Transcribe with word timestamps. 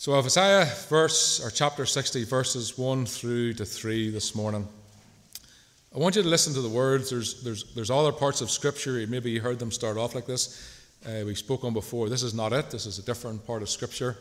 So, 0.00 0.14
of 0.14 0.24
Isaiah 0.24 0.64
verse 0.88 1.44
or 1.44 1.50
chapter 1.50 1.84
60, 1.84 2.24
verses 2.24 2.78
1 2.78 3.04
through 3.04 3.52
to 3.52 3.66
3 3.66 4.08
this 4.08 4.34
morning. 4.34 4.66
I 5.94 5.98
want 5.98 6.16
you 6.16 6.22
to 6.22 6.28
listen 6.28 6.54
to 6.54 6.62
the 6.62 6.70
words. 6.70 7.10
There's, 7.10 7.42
there's, 7.42 7.74
there's 7.74 7.90
other 7.90 8.10
parts 8.10 8.40
of 8.40 8.50
Scripture. 8.50 9.06
Maybe 9.06 9.30
you 9.30 9.42
heard 9.42 9.58
them 9.58 9.70
start 9.70 9.98
off 9.98 10.14
like 10.14 10.24
this. 10.24 10.80
Uh, 11.04 11.26
we 11.26 11.34
spoke 11.34 11.64
on 11.64 11.74
before. 11.74 12.08
This 12.08 12.22
is 12.22 12.32
not 12.32 12.54
it, 12.54 12.70
this 12.70 12.86
is 12.86 12.98
a 12.98 13.02
different 13.02 13.46
part 13.46 13.60
of 13.60 13.68
Scripture. 13.68 14.16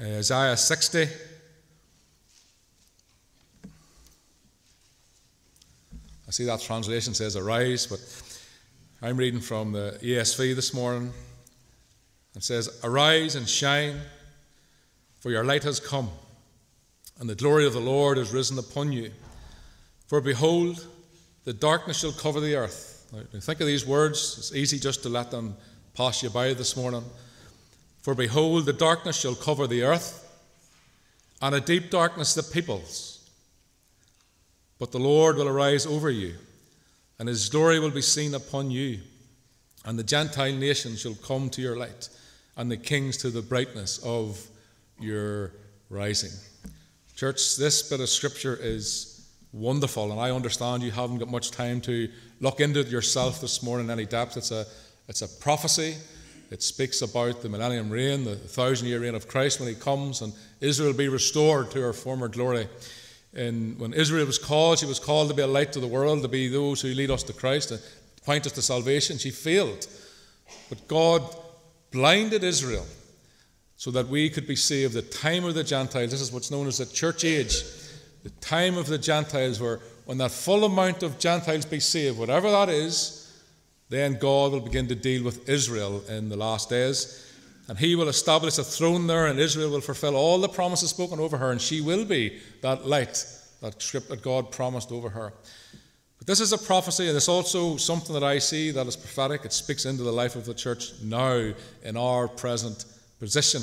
Uh, 0.00 0.04
Isaiah 0.04 0.56
60. 0.56 1.02
I 6.26 6.30
see 6.30 6.46
that 6.46 6.62
translation 6.62 7.12
says 7.12 7.36
arise, 7.36 7.86
but 7.86 8.00
I'm 9.06 9.18
reading 9.18 9.40
from 9.40 9.72
the 9.72 9.98
ESV 10.02 10.56
this 10.56 10.72
morning. 10.72 11.12
It 12.36 12.44
says, 12.44 12.68
Arise 12.84 13.34
and 13.34 13.48
shine, 13.48 13.98
for 15.20 15.30
your 15.30 15.42
light 15.42 15.62
has 15.62 15.80
come, 15.80 16.10
and 17.18 17.28
the 17.28 17.34
glory 17.34 17.66
of 17.66 17.72
the 17.72 17.80
Lord 17.80 18.18
is 18.18 18.30
risen 18.30 18.58
upon 18.58 18.92
you. 18.92 19.10
For 20.06 20.20
behold, 20.20 20.86
the 21.44 21.54
darkness 21.54 22.00
shall 22.00 22.12
cover 22.12 22.40
the 22.40 22.54
earth. 22.54 23.08
Now, 23.12 23.22
think 23.40 23.60
of 23.60 23.66
these 23.66 23.86
words. 23.86 24.36
It's 24.36 24.54
easy 24.54 24.78
just 24.78 25.02
to 25.04 25.08
let 25.08 25.30
them 25.30 25.56
pass 25.94 26.22
you 26.22 26.28
by 26.28 26.52
this 26.52 26.76
morning. 26.76 27.04
For 28.02 28.14
behold, 28.14 28.66
the 28.66 28.72
darkness 28.74 29.18
shall 29.18 29.34
cover 29.34 29.66
the 29.66 29.84
earth, 29.84 30.22
and 31.40 31.54
a 31.54 31.60
deep 31.60 31.90
darkness 31.90 32.34
the 32.34 32.42
peoples. 32.42 33.30
But 34.78 34.92
the 34.92 34.98
Lord 34.98 35.36
will 35.36 35.48
arise 35.48 35.86
over 35.86 36.10
you, 36.10 36.34
and 37.18 37.30
his 37.30 37.48
glory 37.48 37.80
will 37.80 37.90
be 37.90 38.02
seen 38.02 38.34
upon 38.34 38.70
you, 38.70 39.00
and 39.86 39.98
the 39.98 40.04
Gentile 40.04 40.52
nations 40.52 41.00
shall 41.00 41.14
come 41.14 41.48
to 41.50 41.62
your 41.62 41.78
light 41.78 42.10
and 42.56 42.70
the 42.70 42.76
kings 42.76 43.16
to 43.18 43.30
the 43.30 43.42
brightness 43.42 43.98
of 43.98 44.40
your 44.98 45.52
rising. 45.90 46.30
Church, 47.14 47.56
this 47.56 47.88
bit 47.88 48.00
of 48.00 48.08
scripture 48.08 48.58
is 48.60 49.28
wonderful, 49.52 50.10
and 50.10 50.20
I 50.20 50.30
understand 50.30 50.82
you 50.82 50.90
haven't 50.90 51.18
got 51.18 51.30
much 51.30 51.50
time 51.50 51.80
to 51.82 52.08
look 52.40 52.60
into 52.60 52.80
it 52.80 52.88
yourself 52.88 53.40
this 53.40 53.62
morning 53.62 53.86
in 53.86 53.90
any 53.90 54.06
depth. 54.06 54.36
It's 54.36 54.50
a, 54.50 54.66
it's 55.08 55.22
a 55.22 55.28
prophecy. 55.28 55.96
It 56.50 56.62
speaks 56.62 57.02
about 57.02 57.42
the 57.42 57.48
millennium 57.48 57.90
reign, 57.90 58.24
the 58.24 58.36
thousand 58.36 58.88
year 58.88 59.00
reign 59.00 59.14
of 59.14 59.28
Christ 59.28 59.60
when 59.60 59.68
he 59.68 59.74
comes, 59.74 60.22
and 60.22 60.32
Israel 60.60 60.90
will 60.90 60.98
be 60.98 61.08
restored 61.08 61.70
to 61.72 61.80
her 61.80 61.92
former 61.92 62.28
glory. 62.28 62.68
And 63.34 63.78
when 63.78 63.92
Israel 63.92 64.26
was 64.26 64.38
called, 64.38 64.78
she 64.78 64.86
was 64.86 65.00
called 65.00 65.28
to 65.28 65.34
be 65.34 65.42
a 65.42 65.46
light 65.46 65.72
to 65.72 65.80
the 65.80 65.86
world, 65.86 66.22
to 66.22 66.28
be 66.28 66.48
those 66.48 66.80
who 66.80 66.88
lead 66.88 67.10
us 67.10 67.22
to 67.24 67.32
Christ, 67.32 67.68
to 67.70 67.80
point 68.24 68.46
us 68.46 68.52
to 68.52 68.62
salvation. 68.62 69.18
She 69.18 69.30
failed. 69.30 69.86
But 70.68 70.86
God 70.88 71.22
blinded 71.90 72.44
Israel 72.44 72.86
so 73.76 73.90
that 73.90 74.08
we 74.08 74.30
could 74.30 74.46
be 74.46 74.56
saved. 74.56 74.94
The 74.94 75.02
time 75.02 75.44
of 75.44 75.54
the 75.54 75.64
Gentiles, 75.64 76.10
this 76.10 76.20
is 76.20 76.32
what's 76.32 76.50
known 76.50 76.66
as 76.66 76.78
the 76.78 76.86
church 76.86 77.24
age, 77.24 77.62
the 78.22 78.30
time 78.40 78.76
of 78.76 78.86
the 78.86 78.98
Gentiles, 78.98 79.60
where 79.60 79.80
when 80.06 80.18
that 80.18 80.30
full 80.30 80.64
amount 80.64 81.02
of 81.02 81.18
Gentiles 81.18 81.64
be 81.64 81.80
saved, 81.80 82.18
whatever 82.18 82.50
that 82.50 82.68
is, 82.68 83.22
then 83.88 84.18
God 84.18 84.52
will 84.52 84.60
begin 84.60 84.88
to 84.88 84.94
deal 84.94 85.22
with 85.22 85.48
Israel 85.48 86.02
in 86.08 86.28
the 86.28 86.36
last 86.36 86.70
days. 86.70 87.22
And 87.68 87.78
he 87.78 87.96
will 87.96 88.08
establish 88.08 88.58
a 88.58 88.64
throne 88.64 89.06
there, 89.06 89.26
and 89.26 89.38
Israel 89.38 89.70
will 89.70 89.80
fulfill 89.80 90.16
all 90.16 90.40
the 90.40 90.48
promises 90.48 90.90
spoken 90.90 91.18
over 91.18 91.36
her, 91.36 91.50
and 91.50 91.60
she 91.60 91.80
will 91.80 92.04
be 92.04 92.40
that 92.62 92.86
light, 92.86 93.24
that 93.60 93.82
script 93.82 94.08
that 94.08 94.22
God 94.22 94.52
promised 94.52 94.92
over 94.92 95.08
her. 95.08 95.32
This 96.26 96.40
is 96.40 96.52
a 96.52 96.58
prophecy, 96.58 97.06
and 97.06 97.16
it's 97.16 97.28
also 97.28 97.76
something 97.76 98.12
that 98.12 98.24
I 98.24 98.40
see 98.40 98.72
that 98.72 98.88
is 98.88 98.96
prophetic. 98.96 99.44
It 99.44 99.52
speaks 99.52 99.84
into 99.84 100.02
the 100.02 100.12
life 100.12 100.34
of 100.34 100.44
the 100.44 100.54
church 100.54 100.90
now 101.00 101.52
in 101.84 101.96
our 101.96 102.26
present 102.26 102.84
position. 103.20 103.62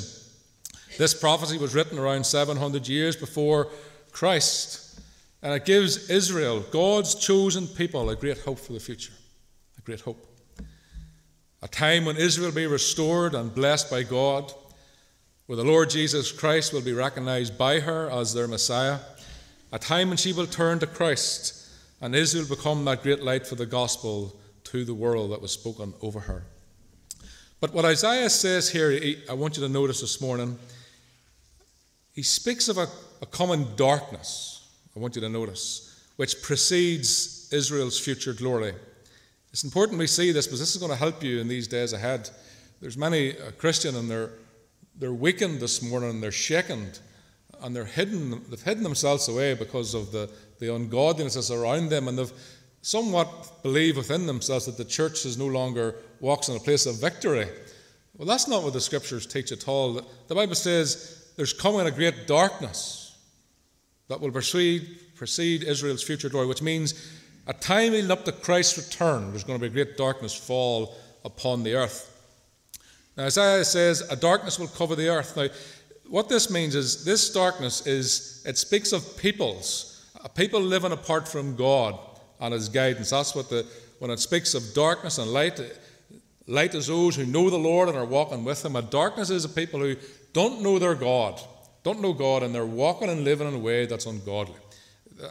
This 0.96 1.12
prophecy 1.12 1.58
was 1.58 1.74
written 1.74 1.98
around 1.98 2.24
700 2.24 2.88
years 2.88 3.16
before 3.16 3.68
Christ, 4.12 4.98
and 5.42 5.52
it 5.52 5.66
gives 5.66 6.08
Israel, 6.08 6.64
God's 6.70 7.14
chosen 7.14 7.66
people, 7.66 8.08
a 8.08 8.16
great 8.16 8.38
hope 8.38 8.58
for 8.58 8.72
the 8.72 8.80
future. 8.80 9.12
A 9.76 9.82
great 9.82 10.00
hope. 10.00 10.26
A 11.60 11.68
time 11.68 12.06
when 12.06 12.16
Israel 12.16 12.48
will 12.48 12.54
be 12.54 12.66
restored 12.66 13.34
and 13.34 13.54
blessed 13.54 13.90
by 13.90 14.04
God, 14.04 14.50
where 15.46 15.56
the 15.56 15.64
Lord 15.64 15.90
Jesus 15.90 16.32
Christ 16.32 16.72
will 16.72 16.80
be 16.80 16.94
recognized 16.94 17.58
by 17.58 17.80
her 17.80 18.10
as 18.10 18.32
their 18.32 18.48
Messiah. 18.48 19.00
A 19.70 19.78
time 19.78 20.08
when 20.08 20.16
she 20.16 20.32
will 20.32 20.46
turn 20.46 20.78
to 20.78 20.86
Christ 20.86 21.60
and 22.04 22.14
Israel 22.14 22.44
become 22.46 22.84
that 22.84 23.02
great 23.02 23.22
light 23.22 23.46
for 23.46 23.54
the 23.54 23.64
gospel 23.64 24.36
to 24.62 24.84
the 24.84 24.92
world 24.92 25.32
that 25.32 25.40
was 25.40 25.52
spoken 25.52 25.94
over 26.02 26.20
her. 26.20 26.44
But 27.60 27.72
what 27.72 27.86
Isaiah 27.86 28.28
says 28.28 28.68
here, 28.68 28.92
I 29.26 29.32
want 29.32 29.56
you 29.56 29.62
to 29.62 29.70
notice 29.70 30.02
this 30.02 30.20
morning, 30.20 30.58
he 32.12 32.22
speaks 32.22 32.68
of 32.68 32.76
a, 32.76 32.88
a 33.22 33.26
common 33.26 33.74
darkness, 33.76 34.68
I 34.94 34.98
want 35.00 35.14
you 35.14 35.22
to 35.22 35.30
notice, 35.30 35.98
which 36.16 36.42
precedes 36.42 37.50
Israel's 37.54 37.98
future 37.98 38.34
glory. 38.34 38.74
It's 39.50 39.64
important 39.64 39.98
we 39.98 40.06
see 40.06 40.30
this 40.30 40.46
because 40.46 40.60
this 40.60 40.74
is 40.74 40.80
going 40.82 40.92
to 40.92 40.98
help 40.98 41.24
you 41.24 41.40
in 41.40 41.48
these 41.48 41.66
days 41.66 41.94
ahead. 41.94 42.28
There's 42.82 42.98
many 42.98 43.32
uh, 43.32 43.52
Christian 43.56 43.96
and 43.96 44.10
they're, 44.10 44.30
they're 44.98 45.14
weakened 45.14 45.58
this 45.58 45.80
morning 45.80 46.10
and 46.10 46.22
they're 46.22 46.32
shaken 46.32 46.90
and 47.64 47.74
they're 47.74 47.86
hidden, 47.86 48.42
they've 48.50 48.62
hidden 48.62 48.82
themselves 48.82 49.26
away 49.26 49.54
because 49.54 49.94
of 49.94 50.12
the, 50.12 50.30
the 50.58 50.72
ungodliness 50.72 51.34
that's 51.34 51.50
around 51.50 51.88
them, 51.88 52.08
and 52.08 52.18
they've 52.18 52.32
somewhat 52.82 53.62
believe 53.62 53.96
within 53.96 54.26
themselves 54.26 54.66
that 54.66 54.76
the 54.76 54.84
church 54.84 55.24
is 55.24 55.38
no 55.38 55.46
longer 55.46 55.96
walks 56.20 56.50
in 56.50 56.56
a 56.56 56.60
place 56.60 56.84
of 56.84 57.00
victory. 57.00 57.48
Well, 58.18 58.28
that's 58.28 58.46
not 58.46 58.62
what 58.62 58.74
the 58.74 58.82
scriptures 58.82 59.26
teach 59.26 59.50
at 59.50 59.66
all. 59.66 59.94
The 60.28 60.34
Bible 60.34 60.54
says 60.54 61.32
there's 61.36 61.54
coming 61.54 61.86
a 61.86 61.90
great 61.90 62.26
darkness 62.26 63.16
that 64.08 64.20
will 64.20 64.30
precede, 64.30 64.98
precede 65.16 65.64
Israel's 65.64 66.02
future 66.02 66.28
glory, 66.28 66.46
which 66.46 66.60
means 66.60 67.10
a 67.46 67.54
time 67.54 67.92
leading 67.92 68.10
up 68.10 68.26
to 68.26 68.32
Christ's 68.32 68.76
return, 68.76 69.30
there's 69.30 69.44
going 69.44 69.58
to 69.58 69.70
be 69.70 69.80
a 69.80 69.84
great 69.84 69.96
darkness 69.96 70.34
fall 70.34 70.94
upon 71.24 71.62
the 71.62 71.74
earth. 71.74 72.10
Now, 73.16 73.24
Isaiah 73.24 73.64
says, 73.64 74.02
a 74.10 74.16
darkness 74.16 74.58
will 74.58 74.66
cover 74.66 74.96
the 74.96 75.08
earth. 75.08 75.36
Now, 75.36 75.48
what 76.08 76.28
this 76.28 76.50
means 76.50 76.74
is 76.74 77.04
this 77.04 77.32
darkness 77.32 77.86
is, 77.86 78.42
it 78.46 78.58
speaks 78.58 78.92
of 78.92 79.16
peoples 79.16 79.94
people 80.34 80.60
living 80.60 80.92
apart 80.92 81.28
from 81.28 81.54
God 81.54 81.98
and 82.40 82.54
His 82.54 82.68
guidance. 82.68 83.10
That's 83.10 83.34
what 83.34 83.50
the, 83.50 83.66
when 83.98 84.10
it 84.10 84.20
speaks 84.20 84.54
of 84.54 84.74
darkness 84.74 85.18
and 85.18 85.30
light, 85.30 85.60
light 86.46 86.74
is 86.74 86.86
those 86.86 87.16
who 87.16 87.26
know 87.26 87.50
the 87.50 87.58
Lord 87.58 87.88
and 87.88 87.98
are 87.98 88.04
walking 88.04 88.44
with 88.44 88.64
Him. 88.64 88.76
And 88.76 88.88
darkness 88.90 89.30
is 89.30 89.42
the 89.42 89.48
people 89.48 89.80
who 89.80 89.96
don't 90.32 90.62
know 90.62 90.78
their 90.78 90.94
God, 90.94 91.40
don't 91.82 92.00
know 92.00 92.12
God, 92.12 92.42
and 92.42 92.54
they're 92.54 92.64
walking 92.64 93.10
and 93.10 93.24
living 93.24 93.48
in 93.48 93.54
a 93.54 93.58
way 93.58 93.86
that's 93.86 94.06
ungodly. 94.06 94.56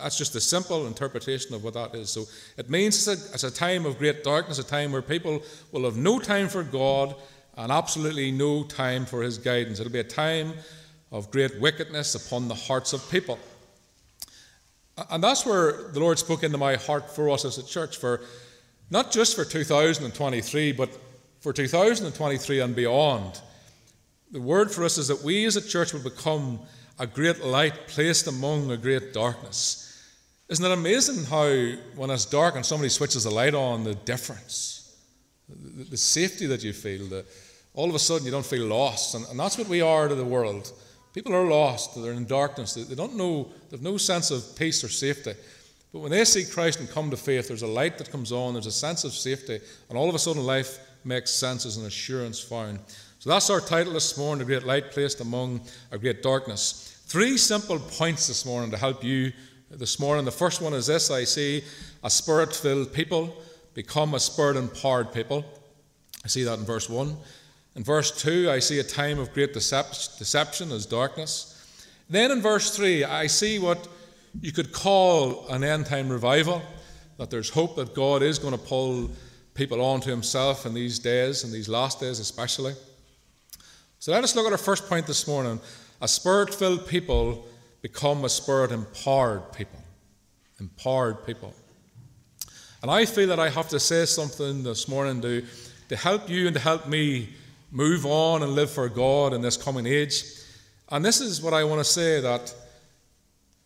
That's 0.01 0.17
just 0.17 0.35
a 0.35 0.41
simple 0.41 0.87
interpretation 0.87 1.53
of 1.53 1.63
what 1.63 1.73
that 1.73 1.93
is. 1.93 2.09
So 2.09 2.23
it 2.55 2.69
means 2.69 3.07
it's 3.07 3.07
a, 3.07 3.33
it's 3.33 3.43
a 3.43 3.51
time 3.51 3.85
of 3.85 3.97
great 3.97 4.23
darkness, 4.23 4.59
a 4.59 4.63
time 4.63 4.93
where 4.93 5.01
people 5.01 5.43
will 5.71 5.83
have 5.83 5.97
no 5.97 6.19
time 6.19 6.47
for 6.47 6.63
God 6.63 7.15
and 7.57 7.71
absolutely 7.71 8.31
no 8.31 8.63
time 8.63 9.05
for 9.05 9.21
His 9.21 9.37
guidance. 9.37 9.79
It'll 9.79 9.91
be 9.91 9.99
a 9.99 10.03
time 10.03 10.53
of 11.11 11.29
great 11.31 11.59
wickedness 11.59 12.15
upon 12.15 12.47
the 12.47 12.55
hearts 12.55 12.93
of 12.93 13.09
people. 13.11 13.37
And 15.09 15.23
that's 15.23 15.45
where 15.45 15.89
the 15.91 15.99
Lord 15.99 16.19
spoke 16.19 16.43
into 16.43 16.57
my 16.57 16.75
heart 16.75 17.09
for 17.09 17.29
us 17.29 17.45
as 17.45 17.57
a 17.57 17.65
church, 17.65 17.97
for 17.97 18.21
not 18.89 19.11
just 19.11 19.35
for 19.35 19.45
2023, 19.45 20.71
but 20.71 20.89
for 21.39 21.53
2023 21.53 22.59
and 22.59 22.75
beyond. 22.75 23.41
The 24.31 24.41
word 24.41 24.71
for 24.71 24.83
us 24.83 24.97
is 24.97 25.07
that 25.07 25.21
we 25.23 25.45
as 25.45 25.55
a 25.55 25.67
church 25.67 25.93
will 25.93 26.03
become 26.03 26.59
a 26.99 27.07
great 27.07 27.43
light 27.43 27.87
placed 27.87 28.27
among 28.27 28.71
a 28.71 28.77
great 28.77 29.13
darkness. 29.13 29.79
Isn't 30.49 30.65
it 30.65 30.71
amazing 30.71 31.25
how, 31.25 31.47
when 31.95 32.09
it's 32.09 32.25
dark 32.25 32.55
and 32.55 32.65
somebody 32.65 32.89
switches 32.89 33.23
the 33.23 33.31
light 33.31 33.55
on, 33.55 33.83
the 33.83 33.95
difference, 33.95 34.95
the, 35.49 35.83
the 35.85 35.97
safety 35.97 36.45
that 36.47 36.63
you 36.63 36.73
feel, 36.73 37.07
the, 37.07 37.25
all 37.73 37.89
of 37.89 37.95
a 37.95 37.99
sudden 37.99 38.25
you 38.25 38.31
don't 38.31 38.45
feel 38.45 38.65
lost. 38.67 39.15
And, 39.15 39.25
and 39.27 39.39
that's 39.39 39.57
what 39.57 39.67
we 39.67 39.81
are 39.81 40.07
to 40.07 40.15
the 40.15 40.25
world. 40.25 40.71
People 41.13 41.35
are 41.35 41.45
lost, 41.45 42.01
they're 42.01 42.13
in 42.13 42.25
darkness, 42.25 42.73
they, 42.73 42.95
don't 42.95 43.15
know, 43.15 43.51
they 43.69 43.77
have 43.77 43.83
no 43.83 43.97
sense 43.97 44.31
of 44.31 44.55
peace 44.55 44.83
or 44.83 44.89
safety. 44.89 45.33
But 45.91 45.99
when 45.99 46.09
they 46.09 46.25
see 46.25 46.43
Christ 46.43 46.79
and 46.79 46.89
come 46.89 47.11
to 47.11 47.17
faith, 47.17 47.47
there's 47.47 47.61
a 47.61 47.67
light 47.67 47.99
that 47.99 48.09
comes 48.09 48.31
on, 48.31 48.53
there's 48.53 48.65
a 48.65 48.71
sense 48.71 49.03
of 49.03 49.13
safety, 49.13 49.59
and 49.89 49.97
all 49.97 50.09
of 50.09 50.15
a 50.15 50.19
sudden 50.19 50.43
life 50.43 50.79
makes 51.05 51.29
sense 51.29 51.67
as 51.67 51.77
an 51.77 51.85
assurance 51.85 52.39
found. 52.39 52.79
So 53.19 53.29
that's 53.29 53.51
our 53.51 53.61
title 53.61 53.93
this 53.93 54.17
morning, 54.17 54.41
A 54.41 54.45
Great 54.45 54.65
Light 54.65 54.91
Placed 54.91 55.21
Among 55.21 55.61
a 55.91 55.99
Great 55.99 56.23
Darkness. 56.23 56.99
Three 57.05 57.37
simple 57.37 57.77
points 57.77 58.27
this 58.27 58.43
morning 58.43 58.71
to 58.71 58.77
help 58.77 59.03
you 59.03 59.31
this 59.69 59.99
morning. 59.99 60.25
The 60.25 60.31
first 60.31 60.61
one 60.61 60.73
is 60.73 60.87
this 60.87 61.11
I 61.11 61.25
see 61.25 61.63
a 62.03 62.09
spirit 62.09 62.55
filled 62.55 62.91
people 62.91 63.35
become 63.73 64.13
a 64.13 64.19
spirit 64.19 64.57
empowered 64.57 65.13
people. 65.13 65.45
I 66.25 66.27
see 66.27 66.43
that 66.43 66.59
in 66.59 66.65
verse 66.65 66.89
1. 66.89 67.15
In 67.75 67.83
verse 67.83 68.11
2, 68.21 68.49
I 68.51 68.59
see 68.59 68.79
a 68.79 68.83
time 68.83 69.19
of 69.19 69.33
great 69.33 69.53
decep- 69.53 70.17
deception 70.19 70.71
as 70.71 70.85
darkness. 70.85 71.49
Then 72.09 72.31
in 72.31 72.41
verse 72.41 72.75
3, 72.75 73.03
I 73.03 73.27
see 73.27 73.57
what 73.57 73.87
you 74.41 74.51
could 74.51 74.71
call 74.71 75.47
an 75.47 75.63
end 75.63 75.87
time 75.87 76.09
revival, 76.09 76.61
that 77.17 77.29
there's 77.29 77.49
hope 77.49 77.75
that 77.77 77.95
God 77.95 78.21
is 78.21 78.37
going 78.37 78.53
to 78.53 78.63
pull 78.63 79.09
people 79.53 79.81
onto 79.81 80.09
Himself 80.09 80.65
in 80.65 80.73
these 80.73 80.99
days, 80.99 81.43
in 81.43 81.51
these 81.51 81.69
last 81.69 81.99
days 81.99 82.19
especially. 82.19 82.73
So 83.99 84.11
let 84.11 84.23
us 84.23 84.35
look 84.35 84.45
at 84.45 84.51
our 84.51 84.57
first 84.57 84.87
point 84.87 85.07
this 85.07 85.27
morning. 85.27 85.59
A 86.01 86.07
spirit 86.07 86.53
filled 86.53 86.87
people 86.87 87.47
become 87.81 88.25
a 88.25 88.29
spirit 88.29 88.71
empowered 88.71 89.51
people. 89.53 89.79
Empowered 90.59 91.25
people. 91.25 91.53
And 92.81 92.91
I 92.91 93.05
feel 93.05 93.29
that 93.29 93.39
I 93.39 93.49
have 93.49 93.69
to 93.69 93.79
say 93.79 94.05
something 94.05 94.63
this 94.63 94.87
morning 94.87 95.21
to, 95.21 95.45
to 95.89 95.95
help 95.95 96.29
you 96.29 96.47
and 96.47 96.53
to 96.55 96.59
help 96.59 96.87
me 96.87 97.29
move 97.73 98.05
on 98.05 98.43
and 98.43 98.53
live 98.53 98.69
for 98.69 98.87
God 98.87 99.33
in 99.33 99.41
this 99.41 99.57
coming 99.57 99.87
age. 99.87 100.23
And 100.89 101.03
this 101.03 101.19
is 101.19 101.41
what 101.41 101.53
I 101.53 101.63
want 101.63 101.79
to 101.79 101.83
say 101.83 102.21
that 102.21 102.53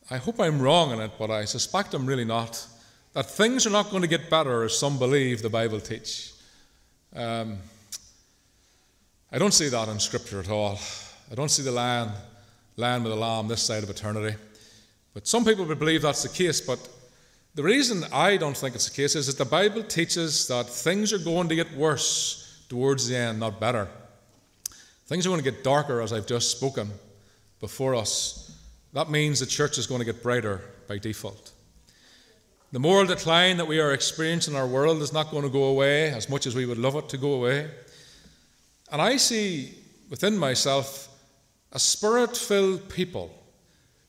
I 0.10 0.16
hope 0.16 0.40
I'm 0.40 0.62
wrong 0.62 0.92
in 0.92 1.02
it, 1.02 1.12
but 1.20 1.30
I 1.30 1.44
suspect 1.44 1.94
I'm 1.94 2.06
really 2.06 2.24
not. 2.24 2.66
That 3.12 3.26
things 3.26 3.68
are 3.68 3.70
not 3.70 3.90
going 3.92 4.04
to 4.04 4.08
get 4.08 4.30
better 4.30 4.64
as 4.64 4.78
some 4.78 4.98
believe 4.98 5.42
the 5.42 5.50
Bible 5.50 5.82
teach. 5.82 6.32
Um, 7.14 7.58
I 9.30 9.38
don't 9.38 9.54
see 9.54 9.68
that 9.68 9.90
in 9.90 10.00
Scripture 10.00 10.40
at 10.40 10.50
all. 10.50 10.80
I 11.30 11.36
don't 11.36 11.50
see 11.50 11.64
the 11.64 11.72
lion, 11.72 12.10
lion 12.78 13.04
with 13.04 13.12
the 13.12 13.20
lamb 13.20 13.50
this 13.50 13.62
side 13.62 13.84
of 13.84 13.90
eternity. 13.90 14.38
But 15.14 15.28
some 15.28 15.44
people 15.44 15.66
believe 15.76 16.04
that's 16.04 16.24
the 16.24 16.30
case. 16.30 16.62
But 16.62 16.80
the 17.56 17.64
reason 17.64 18.06
I 18.14 18.38
don't 18.38 18.56
think 18.56 18.76
it's 18.76 18.88
the 18.88 18.96
case 18.96 19.16
is 19.16 19.28
that 19.28 19.38
the 19.38 19.50
Bible 19.50 19.84
teaches 19.84 20.48
that 20.48 20.70
things 20.70 21.12
are 21.12 21.18
going 21.18 21.50
to 21.50 21.56
get 21.56 21.76
worse 21.76 22.47
towards 22.70 23.08
the 23.08 23.16
end, 23.16 23.40
not 23.40 23.60
better. 23.60 23.88
Things 25.08 25.26
are 25.26 25.30
going 25.30 25.44
to 25.44 25.52
get 25.52 25.64
darker, 25.64 26.02
as 26.02 26.12
I've 26.12 26.28
just 26.28 26.52
spoken 26.52 26.92
before 27.60 27.96
us. 27.96 28.60
That 28.94 29.10
means 29.10 29.40
the 29.40 29.46
church 29.46 29.78
is 29.78 29.88
going 29.88 30.00
to 30.00 30.06
get 30.06 30.22
brighter 30.22 30.62
by 30.88 30.98
default. 30.98 31.52
The 32.72 32.80
moral 32.80 33.06
decline 33.06 33.58
that 33.58 33.68
we 33.68 33.80
are 33.80 33.94
experiencing 33.94 34.54
in 34.54 34.60
our 34.60 34.68
world 34.68 35.02
is 35.02 35.14
not 35.14 35.32
going 35.32 35.44
to 35.44 35.50
go 35.50 35.66
away 35.66 36.10
as 36.10 36.30
much 36.30 36.46
as 36.46 36.56
we 36.56 36.66
would 36.66 36.78
love 36.78 36.96
it 36.96 37.08
to 37.10 37.18
go 37.18 37.34
away. 37.34 37.70
And 38.92 39.02
I 39.02 39.16
see 39.18 39.74
within 40.10 40.38
myself 40.38 41.08
a 41.72 41.80
spirit 41.80 42.36
filled 42.36 42.90
people 42.90 43.32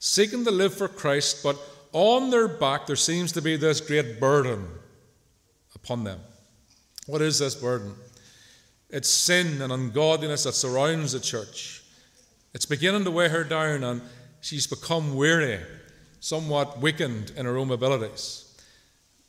seeking 0.01 0.45
to 0.45 0.51
live 0.51 0.75
for 0.75 0.89
Christ, 0.89 1.43
but 1.43 1.57
on 1.93 2.31
their 2.31 2.49
back 2.49 2.87
there 2.87 2.97
seems 2.97 3.33
to 3.33 3.43
be 3.43 3.57
this 3.57 3.81
great 3.81 4.19
burden 4.19 4.67
upon 5.75 6.05
them. 6.05 6.21
What 7.07 7.23
is 7.23 7.39
this 7.39 7.55
burden? 7.55 7.95
It's 8.91 9.09
sin 9.09 9.61
and 9.61 9.73
ungodliness 9.73 10.45
that 10.45 10.55
surrounds 10.55 11.13
the 11.13 11.21
church. 11.21 11.83
It's 12.55 12.67
beginning 12.67 13.05
to 13.05 13.11
weigh 13.11 13.29
her 13.29 13.45
down, 13.45 13.85
and 13.85 14.01
she's 14.41 14.67
become 14.67 15.15
weary, 15.15 15.61
somewhat 16.21 16.81
weakened 16.81 17.33
in 17.37 17.45
her 17.45 17.59
own 17.59 17.71
abilities. 17.71 18.45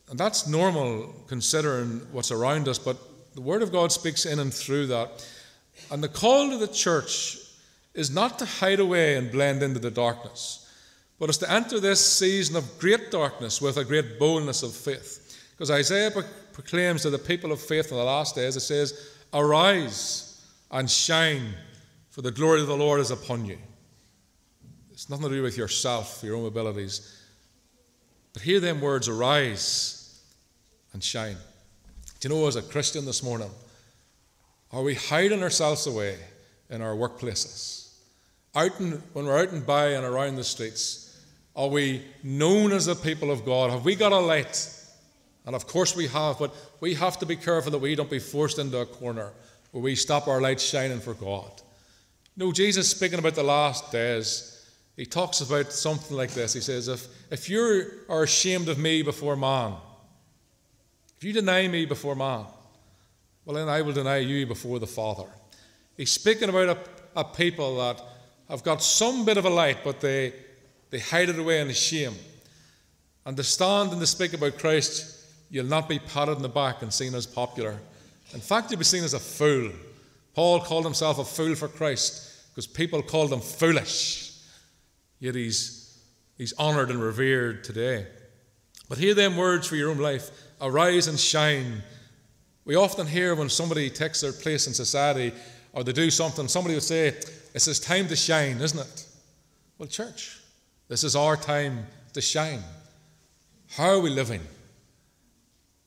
And 0.10 0.18
that's 0.18 0.48
normal 0.48 1.14
considering 1.28 2.08
what's 2.12 2.32
around 2.32 2.68
us, 2.68 2.80
but 2.80 2.98
the 3.36 3.42
Word 3.42 3.62
of 3.62 3.72
God 3.72 3.92
speaks 3.92 4.26
in 4.26 4.40
and 4.40 4.54
through 4.54 4.88
that. 4.88 5.28
And 5.92 6.04
the 6.04 6.08
call 6.08 6.50
to 6.50 6.58
the 6.58 6.68
church 6.68 7.38
is 7.94 8.10
not 8.10 8.40
to 8.40 8.46
hide 8.46 8.80
away 8.80 9.18
and 9.18 9.32
blend 9.32 9.62
into 9.62 9.80
the 9.80 9.92
darkness, 9.92 10.68
but 11.20 11.30
is 11.30 11.38
to 11.40 11.52
enter 11.52 11.80
this 11.80 12.04
season 12.04 12.56
of 12.56 12.80
great 12.80 13.12
darkness 13.12 13.62
with 13.62 13.78
a 13.78 13.84
great 13.84 14.18
boldness 14.18 14.64
of 14.64 14.74
faith. 14.74 15.38
Because 15.52 15.70
Isaiah 15.70 16.12
proclaims 16.54 17.02
to 17.02 17.10
the 17.10 17.20
people 17.20 17.52
of 17.52 17.60
faith 17.60 17.92
in 17.92 17.98
the 17.98 18.04
last 18.04 18.36
days, 18.36 18.56
it 18.56 18.62
says, 18.62 19.19
Arise 19.34 20.46
and 20.72 20.90
shine, 20.90 21.54
for 22.10 22.22
the 22.22 22.32
glory 22.32 22.62
of 22.62 22.68
the 22.68 22.76
Lord 22.76 23.00
is 23.00 23.12
upon 23.12 23.46
you. 23.46 23.58
It's 24.92 25.10
nothing 25.10 25.30
to 25.30 25.36
do 25.36 25.44
with 25.44 25.58
yourself, 25.58 26.22
your 26.24 26.36
own 26.36 26.46
abilities. 26.46 27.16
But 28.34 28.42
hear 28.42 28.60
them 28.60 28.82
words, 28.82 29.08
arise 29.08 30.22
and 30.94 31.04
shine. 31.04 31.38
Do 32.20 32.28
you 32.28 32.36
know, 32.36 32.48
as 32.48 32.56
a 32.56 32.62
Christian 32.62 33.06
this 33.06 33.24
morning, 33.24 33.50
are 34.72 34.84
we 34.84 34.96
hiding 34.96 35.42
ourselves 35.42 35.88
away 35.88 36.18
in 36.70 36.82
our 36.82 36.96
workplaces? 36.96 37.94
Out 38.56 38.80
in, 38.80 39.02
when 39.14 39.26
we're 39.26 39.40
out 39.40 39.52
and 39.52 39.66
by 39.66 39.90
and 39.90 40.06
around 40.06 40.36
the 40.36 40.44
streets, 40.44 41.24
are 41.56 41.68
we 41.68 42.04
known 42.24 42.72
as 42.72 42.86
the 42.86 42.96
people 42.96 43.32
of 43.32 43.46
God? 43.46 43.72
Have 43.72 43.86
we 43.86 43.96
got 43.96 44.12
a 44.12 44.20
light? 44.20 44.79
And 45.50 45.56
of 45.56 45.66
course 45.66 45.96
we 45.96 46.06
have, 46.06 46.38
but 46.38 46.54
we 46.80 46.94
have 46.94 47.18
to 47.18 47.26
be 47.26 47.36
careful 47.36 47.72
that 47.72 47.80
we 47.80 47.96
don't 47.96 48.08
be 48.08 48.20
forced 48.20 48.60
into 48.60 48.78
a 48.78 48.86
corner 48.86 49.32
where 49.72 49.82
we 49.82 49.96
stop 49.96 50.28
our 50.28 50.40
light 50.40 50.62
shining 50.62 51.00
for 51.00 51.16
God. 51.16 51.50
No, 52.38 52.52
Jesus 52.52 52.88
speaking 52.88 53.18
about 53.18 53.34
the 53.34 53.42
last 53.42 53.92
days, 53.92 54.70
he 54.96 55.08
talks 55.08 55.42
about 55.42 55.72
something 55.72 56.16
like 56.16 56.30
this. 56.34 56.54
He 56.54 56.62
says, 56.62 56.88
If, 56.88 57.08
if 57.32 57.50
you 57.50 57.90
are 58.10 58.22
ashamed 58.22 58.70
of 58.70 58.78
me 58.78 59.02
before 59.02 59.36
man, 59.36 59.74
if 61.18 61.24
you 61.24 61.34
deny 61.34 61.68
me 61.68 61.88
before 61.88 62.16
man, 62.16 62.46
well, 63.44 63.56
then 63.56 63.70
I 63.70 63.82
will 63.82 63.94
deny 63.94 64.18
you 64.18 64.46
before 64.46 64.78
the 64.78 64.86
Father. 64.86 65.26
He's 65.98 66.12
speaking 66.12 66.50
about 66.50 66.78
a, 67.16 67.22
a 67.22 67.24
people 67.24 67.78
that 67.78 68.00
have 68.50 68.64
got 68.64 68.84
some 68.84 69.26
bit 69.26 69.38
of 69.38 69.46
a 69.46 69.50
light, 69.50 69.80
but 69.84 70.00
they, 70.00 70.32
they 70.92 71.00
hide 71.00 71.30
it 71.30 71.40
away 71.40 71.60
in 71.60 71.74
shame. 71.74 72.14
And 73.26 73.36
to 73.36 73.44
stand 73.44 73.94
and 73.94 74.00
to 74.00 74.06
speak 74.06 74.34
about 74.34 74.60
Christ, 74.60 75.16
you'll 75.50 75.66
not 75.66 75.90
be 75.90 76.00
patted 76.00 76.34
in 76.34 76.42
the 76.42 76.50
back 76.50 76.82
and 76.82 76.94
seen 76.94 77.16
as 77.16 77.26
popular. 77.26 77.78
In 78.34 78.40
fact, 78.40 78.70
you'll 78.70 78.80
be 78.80 78.86
seen 78.86 79.04
as 79.04 79.14
a 79.14 79.20
fool. 79.20 79.72
Paul 80.36 80.62
called 80.62 80.86
himself 80.86 81.20
a 81.20 81.26
fool 81.26 81.56
for 81.56 81.68
Christ 81.68 82.50
because 82.50 82.68
people 82.68 83.02
called 83.02 83.34
him 83.34 83.42
foolish. 83.42 84.32
Yet 85.20 85.36
he's, 85.36 86.00
he's 86.38 86.58
honoured 86.58 86.90
and 86.90 87.02
revered 87.02 87.64
today. 87.64 88.08
But 88.88 88.98
hear 88.98 89.14
them 89.14 89.38
words 89.38 89.68
for 89.68 89.76
your 89.76 89.92
own 89.92 89.98
life 89.98 90.30
arise 90.62 91.08
and 91.08 91.20
shine. 91.20 91.84
We 92.66 92.76
often 92.76 93.08
hear 93.08 93.36
when 93.36 93.50
somebody 93.50 93.90
takes 93.90 94.22
their 94.22 94.34
place 94.34 94.68
in 94.68 94.74
society 94.74 95.34
or 95.74 95.84
they 95.84 95.94
do 95.94 96.10
something, 96.10 96.48
somebody 96.48 96.76
will 96.76 96.82
say, 96.82 97.08
It's 97.54 97.66
his 97.66 97.80
time 97.80 98.08
to 98.08 98.16
shine, 98.16 98.60
isn't 98.60 98.80
it? 98.80 99.06
Well, 99.78 99.88
church, 99.88 100.40
this 100.88 101.04
is 101.04 101.16
our 101.16 101.38
time 101.38 101.86
to 102.14 102.22
shine. 102.22 102.62
How 103.70 103.92
are 103.92 104.00
we 104.00 104.10
living? 104.10 104.42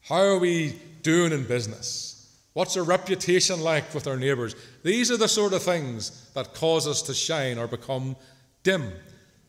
How 0.04 0.20
are 0.20 0.38
we 0.38 0.80
doing 1.02 1.32
in 1.32 1.44
business? 1.44 2.36
What's 2.54 2.76
our 2.76 2.82
reputation 2.82 3.60
like 3.60 3.94
with 3.94 4.08
our 4.08 4.16
neighbours? 4.16 4.56
These 4.82 5.10
are 5.10 5.16
the 5.16 5.28
sort 5.28 5.52
of 5.52 5.62
things 5.62 6.30
that 6.34 6.54
cause 6.54 6.88
us 6.88 7.02
to 7.02 7.14
shine 7.14 7.56
or 7.56 7.68
become 7.68 8.16
dim. 8.64 8.92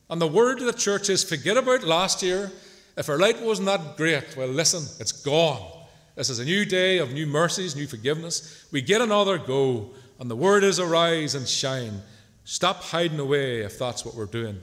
And 0.10 0.22
the 0.22 0.28
word 0.28 0.60
of 0.60 0.66
the 0.66 0.74
church 0.74 1.10
is 1.10 1.24
forget 1.24 1.58
about 1.58 1.84
last 1.84 2.22
year, 2.22 2.52
if 2.96 3.10
our 3.10 3.18
light 3.18 3.42
wasn't 3.42 3.66
that 3.66 3.98
great, 3.98 4.38
well, 4.38 4.48
listen, 4.48 4.84
it's 5.00 5.12
gone. 5.12 5.86
This 6.16 6.30
is 6.30 6.38
a 6.38 6.46
new 6.46 6.66
day 6.66 7.00
of 7.00 7.12
new 7.12 7.26
mercies, 7.26 7.76
new 7.76 7.88
forgiveness. 7.88 8.68
We 8.72 8.82
get 8.82 9.02
another 9.02 9.40
go, 9.40 9.90
and 10.20 10.30
the 10.30 10.36
word 10.36 10.64
is 10.64 10.80
arise 10.80 11.34
and 11.34 11.48
shine. 11.48 12.02
Stop 12.44 12.84
hiding 12.84 13.20
away 13.20 13.62
if 13.62 13.80
that's 13.80 14.06
what 14.06 14.14
we're 14.14 14.28
doing. 14.28 14.60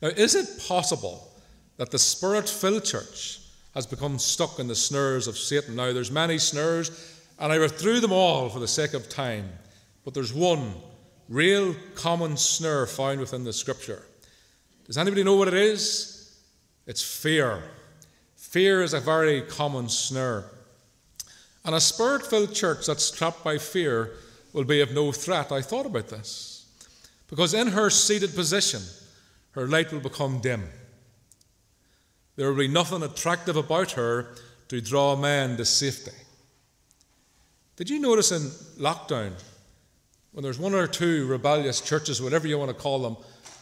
Now, 0.00 0.08
is 0.08 0.36
it 0.36 0.64
possible 0.68 1.32
that 1.78 1.90
the 1.90 1.98
spirit 1.98 2.48
filled 2.48 2.84
church 2.84 3.40
has 3.74 3.86
become 3.86 4.18
stuck 4.18 4.58
in 4.58 4.68
the 4.68 4.74
snares 4.74 5.26
of 5.26 5.36
Satan? 5.36 5.76
Now, 5.76 5.92
there's 5.92 6.10
many 6.10 6.38
snares, 6.38 6.90
and 7.38 7.52
I 7.52 7.68
through 7.68 8.00
them 8.00 8.12
all 8.12 8.48
for 8.48 8.60
the 8.60 8.68
sake 8.68 8.94
of 8.94 9.08
time, 9.08 9.50
but 10.04 10.14
there's 10.14 10.32
one 10.32 10.74
real 11.28 11.74
common 11.94 12.36
snare 12.36 12.86
found 12.86 13.20
within 13.20 13.44
the 13.44 13.52
scripture. 13.52 14.02
Does 14.86 14.98
anybody 14.98 15.24
know 15.24 15.36
what 15.36 15.48
it 15.48 15.54
is? 15.54 16.38
It's 16.86 17.02
fear. 17.02 17.62
Fear 18.36 18.82
is 18.82 18.94
a 18.94 19.00
very 19.00 19.42
common 19.42 19.88
snare. 19.88 20.44
And 21.64 21.74
a 21.74 21.80
spirit 21.80 22.26
filled 22.26 22.54
church 22.54 22.86
that's 22.86 23.10
trapped 23.10 23.42
by 23.42 23.58
fear 23.58 24.12
will 24.52 24.64
be 24.64 24.80
of 24.80 24.92
no 24.92 25.10
threat. 25.12 25.50
I 25.50 25.62
thought 25.62 25.86
about 25.86 26.08
this. 26.08 26.66
Because 27.28 27.54
in 27.54 27.68
her 27.68 27.88
seated 27.88 28.34
position, 28.34 28.82
her 29.52 29.66
light 29.66 29.92
will 29.92 30.00
become 30.00 30.40
dim. 30.40 30.68
There 32.36 32.48
will 32.48 32.58
be 32.58 32.68
nothing 32.68 33.02
attractive 33.02 33.56
about 33.56 33.92
her 33.92 34.34
to 34.68 34.80
draw 34.80 35.14
men 35.16 35.56
to 35.56 35.64
safety. 35.64 36.10
Did 37.76 37.90
you 37.90 37.98
notice 37.98 38.32
in 38.32 38.42
lockdown, 38.82 39.32
when 40.32 40.42
there's 40.42 40.58
one 40.58 40.74
or 40.74 40.86
two 40.86 41.26
rebellious 41.26 41.80
churches, 41.80 42.20
whatever 42.20 42.48
you 42.48 42.58
want 42.58 42.70
to 42.70 42.76
call 42.76 43.00
them, 43.00 43.16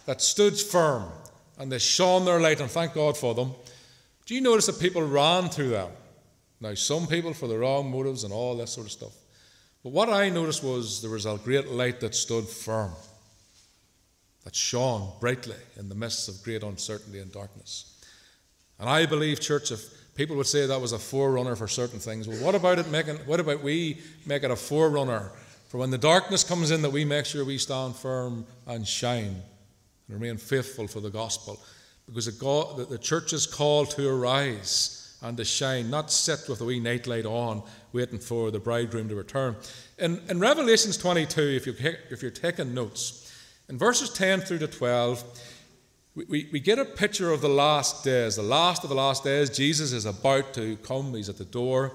that 0.06 0.20
stood 0.20 0.58
firm 0.58 1.10
and 1.58 1.70
they 1.70 1.78
shone 1.78 2.24
their 2.24 2.40
light, 2.40 2.60
and 2.60 2.70
thank 2.70 2.94
God 2.94 3.16
for 3.16 3.34
them. 3.34 3.52
Do 4.26 4.34
you 4.34 4.40
notice 4.40 4.66
that 4.66 4.80
people 4.80 5.02
ran 5.02 5.50
to 5.50 5.64
them? 5.64 5.90
Now, 6.60 6.74
some 6.74 7.06
people 7.06 7.34
for 7.34 7.46
the 7.46 7.58
wrong 7.58 7.90
motives 7.90 8.24
and 8.24 8.32
all 8.32 8.56
that 8.56 8.68
sort 8.68 8.86
of 8.86 8.92
stuff. 8.92 9.12
But 9.82 9.92
what 9.92 10.08
I 10.08 10.28
noticed 10.28 10.62
was 10.62 11.02
there 11.02 11.10
was 11.10 11.26
a 11.26 11.38
great 11.42 11.68
light 11.68 12.00
that 12.00 12.14
stood 12.14 12.46
firm, 12.46 12.92
that 14.44 14.54
shone 14.54 15.12
brightly 15.20 15.56
in 15.76 15.88
the 15.88 15.94
midst 15.94 16.28
of 16.28 16.42
great 16.42 16.62
uncertainty 16.62 17.18
and 17.18 17.32
darkness. 17.32 17.91
And 18.82 18.90
I 18.90 19.06
believe, 19.06 19.38
church, 19.38 19.70
if 19.70 20.12
people 20.16 20.34
would 20.34 20.48
say 20.48 20.66
that 20.66 20.80
was 20.80 20.90
a 20.90 20.98
forerunner 20.98 21.54
for 21.54 21.68
certain 21.68 22.00
things, 22.00 22.26
well, 22.26 22.38
what 22.38 22.56
about 22.56 22.80
it 22.80 22.88
making? 22.88 23.14
What 23.18 23.38
about 23.38 23.62
we 23.62 24.00
make 24.26 24.42
it 24.42 24.50
a 24.50 24.56
forerunner 24.56 25.30
for 25.68 25.78
when 25.78 25.90
the 25.90 25.98
darkness 25.98 26.42
comes 26.42 26.72
in 26.72 26.82
that 26.82 26.90
we 26.90 27.04
make 27.04 27.24
sure 27.24 27.44
we 27.44 27.58
stand 27.58 27.94
firm 27.94 28.44
and 28.66 28.84
shine 28.84 29.40
and 30.08 30.20
remain 30.20 30.36
faithful 30.36 30.88
for 30.88 30.98
the 30.98 31.10
gospel. 31.10 31.60
Because 32.06 32.26
the, 32.26 32.32
God, 32.32 32.88
the 32.88 32.98
church 32.98 33.32
is 33.32 33.46
called 33.46 33.90
to 33.90 34.08
arise 34.08 35.16
and 35.22 35.36
to 35.36 35.44
shine, 35.44 35.88
not 35.88 36.10
sit 36.10 36.48
with 36.48 36.60
a 36.60 36.64
wee 36.64 36.80
nightlight 36.80 37.24
on, 37.24 37.62
waiting 37.92 38.18
for 38.18 38.50
the 38.50 38.58
bridegroom 38.58 39.08
to 39.10 39.14
return. 39.14 39.54
In, 40.00 40.20
in 40.28 40.40
Revelations 40.40 40.96
22, 40.96 41.40
if 41.40 41.66
you're, 41.66 41.94
if 42.10 42.20
you're 42.20 42.32
taking 42.32 42.74
notes, 42.74 43.32
in 43.68 43.78
verses 43.78 44.10
10 44.10 44.40
through 44.40 44.58
to 44.58 44.66
12, 44.66 45.22
we, 46.14 46.48
we, 46.52 46.60
get 46.60 46.78
a 46.78 46.84
picture 46.84 47.32
of 47.32 47.40
the 47.40 47.48
last 47.48 48.04
days, 48.04 48.36
the 48.36 48.42
last 48.42 48.82
of 48.84 48.90
the 48.90 48.94
last 48.94 49.24
days. 49.24 49.48
Jesus 49.48 49.92
is 49.92 50.04
about 50.04 50.52
to 50.54 50.76
come, 50.78 51.14
he's 51.14 51.30
at 51.30 51.38
the 51.38 51.44
door. 51.44 51.92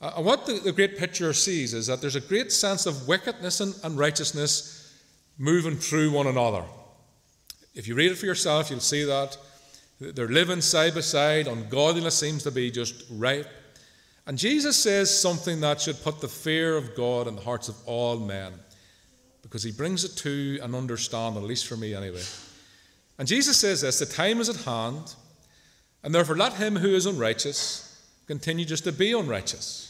And 0.00 0.24
what 0.24 0.46
the, 0.46 0.54
the, 0.54 0.72
great 0.72 0.96
picture 0.96 1.32
sees 1.32 1.74
is 1.74 1.88
that 1.88 2.00
there's 2.00 2.14
a 2.14 2.20
great 2.20 2.52
sense 2.52 2.86
of 2.86 3.08
wickedness 3.08 3.60
and, 3.60 3.74
and 3.82 3.98
righteousness 3.98 4.96
moving 5.36 5.76
through 5.76 6.12
one 6.12 6.28
another. 6.28 6.62
If 7.74 7.88
you 7.88 7.96
read 7.96 8.12
it 8.12 8.18
for 8.18 8.26
yourself, 8.26 8.70
you'll 8.70 8.80
see 8.80 9.04
that. 9.04 9.36
They're 10.00 10.28
living 10.28 10.60
side 10.60 10.94
by 10.94 11.00
side. 11.00 11.48
Ungodliness 11.48 12.16
seems 12.16 12.44
to 12.44 12.52
be 12.52 12.70
just 12.70 13.04
ripe. 13.10 13.48
And 14.26 14.38
Jesus 14.38 14.76
says 14.76 15.16
something 15.16 15.60
that 15.62 15.80
should 15.80 16.00
put 16.02 16.20
the 16.20 16.28
fear 16.28 16.76
of 16.76 16.94
God 16.94 17.26
in 17.26 17.34
the 17.34 17.42
hearts 17.42 17.68
of 17.68 17.76
all 17.84 18.20
men 18.20 18.52
because 19.42 19.64
he 19.64 19.72
brings 19.72 20.04
it 20.04 20.14
to 20.18 20.60
an 20.62 20.76
understanding, 20.76 21.42
at 21.42 21.48
least 21.48 21.66
for 21.66 21.76
me 21.76 21.94
anyway. 21.94 22.22
And 23.18 23.26
Jesus 23.26 23.56
says 23.56 23.80
this 23.80 23.98
the 23.98 24.06
time 24.06 24.40
is 24.40 24.48
at 24.48 24.64
hand, 24.64 25.14
and 26.02 26.14
therefore 26.14 26.36
let 26.36 26.54
him 26.54 26.76
who 26.76 26.94
is 26.94 27.06
unrighteous 27.06 27.84
continue 28.26 28.64
just 28.64 28.84
to 28.84 28.92
be 28.92 29.12
unrighteous. 29.12 29.84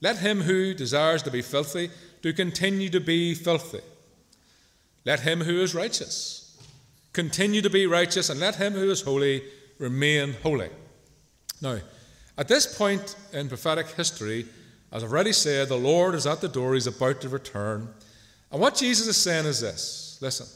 Let 0.00 0.18
him 0.18 0.40
who 0.40 0.74
desires 0.74 1.22
to 1.22 1.30
be 1.30 1.42
filthy 1.42 1.90
do 2.20 2.32
continue 2.32 2.90
to 2.90 3.00
be 3.00 3.34
filthy. 3.34 3.80
Let 5.04 5.20
him 5.20 5.40
who 5.40 5.60
is 5.60 5.74
righteous 5.74 6.44
continue 7.14 7.62
to 7.62 7.70
be 7.70 7.86
righteous, 7.86 8.28
and 8.28 8.38
let 8.40 8.56
him 8.56 8.74
who 8.74 8.90
is 8.90 9.00
holy 9.00 9.42
remain 9.78 10.34
holy. 10.42 10.68
Now, 11.62 11.78
at 12.36 12.48
this 12.48 12.76
point 12.76 13.16
in 13.32 13.48
prophetic 13.48 13.86
history, 13.88 14.46
as 14.92 15.02
I've 15.02 15.10
already 15.10 15.32
said, 15.32 15.68
the 15.68 15.76
Lord 15.76 16.14
is 16.14 16.26
at 16.26 16.40
the 16.40 16.48
door, 16.48 16.74
he's 16.74 16.88
about 16.88 17.20
to 17.22 17.28
return. 17.28 17.88
And 18.50 18.60
what 18.60 18.74
Jesus 18.74 19.06
is 19.06 19.16
saying 19.16 19.46
is 19.46 19.60
this 19.60 20.18
listen, 20.20 20.46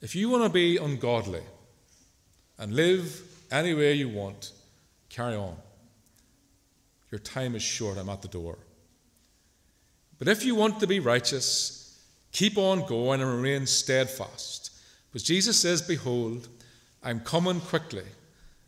if 0.00 0.14
you 0.14 0.28
want 0.28 0.44
to 0.44 0.50
be 0.50 0.76
ungodly 0.76 1.42
and 2.58 2.72
live 2.72 3.22
any 3.50 3.74
way 3.74 3.94
you 3.94 4.08
want, 4.08 4.52
carry 5.08 5.34
on. 5.34 5.56
Your 7.10 7.18
time 7.18 7.54
is 7.54 7.62
short, 7.62 7.98
I'm 7.98 8.08
at 8.08 8.22
the 8.22 8.28
door. 8.28 8.58
But 10.18 10.28
if 10.28 10.44
you 10.44 10.54
want 10.54 10.80
to 10.80 10.86
be 10.86 11.00
righteous, 11.00 12.02
keep 12.32 12.58
on 12.58 12.86
going 12.86 13.20
and 13.20 13.30
remain 13.30 13.66
steadfast. 13.66 14.72
Because 15.08 15.22
Jesus 15.22 15.58
says, 15.58 15.80
Behold, 15.80 16.48
I'm 17.02 17.20
coming 17.20 17.60
quickly, 17.60 18.04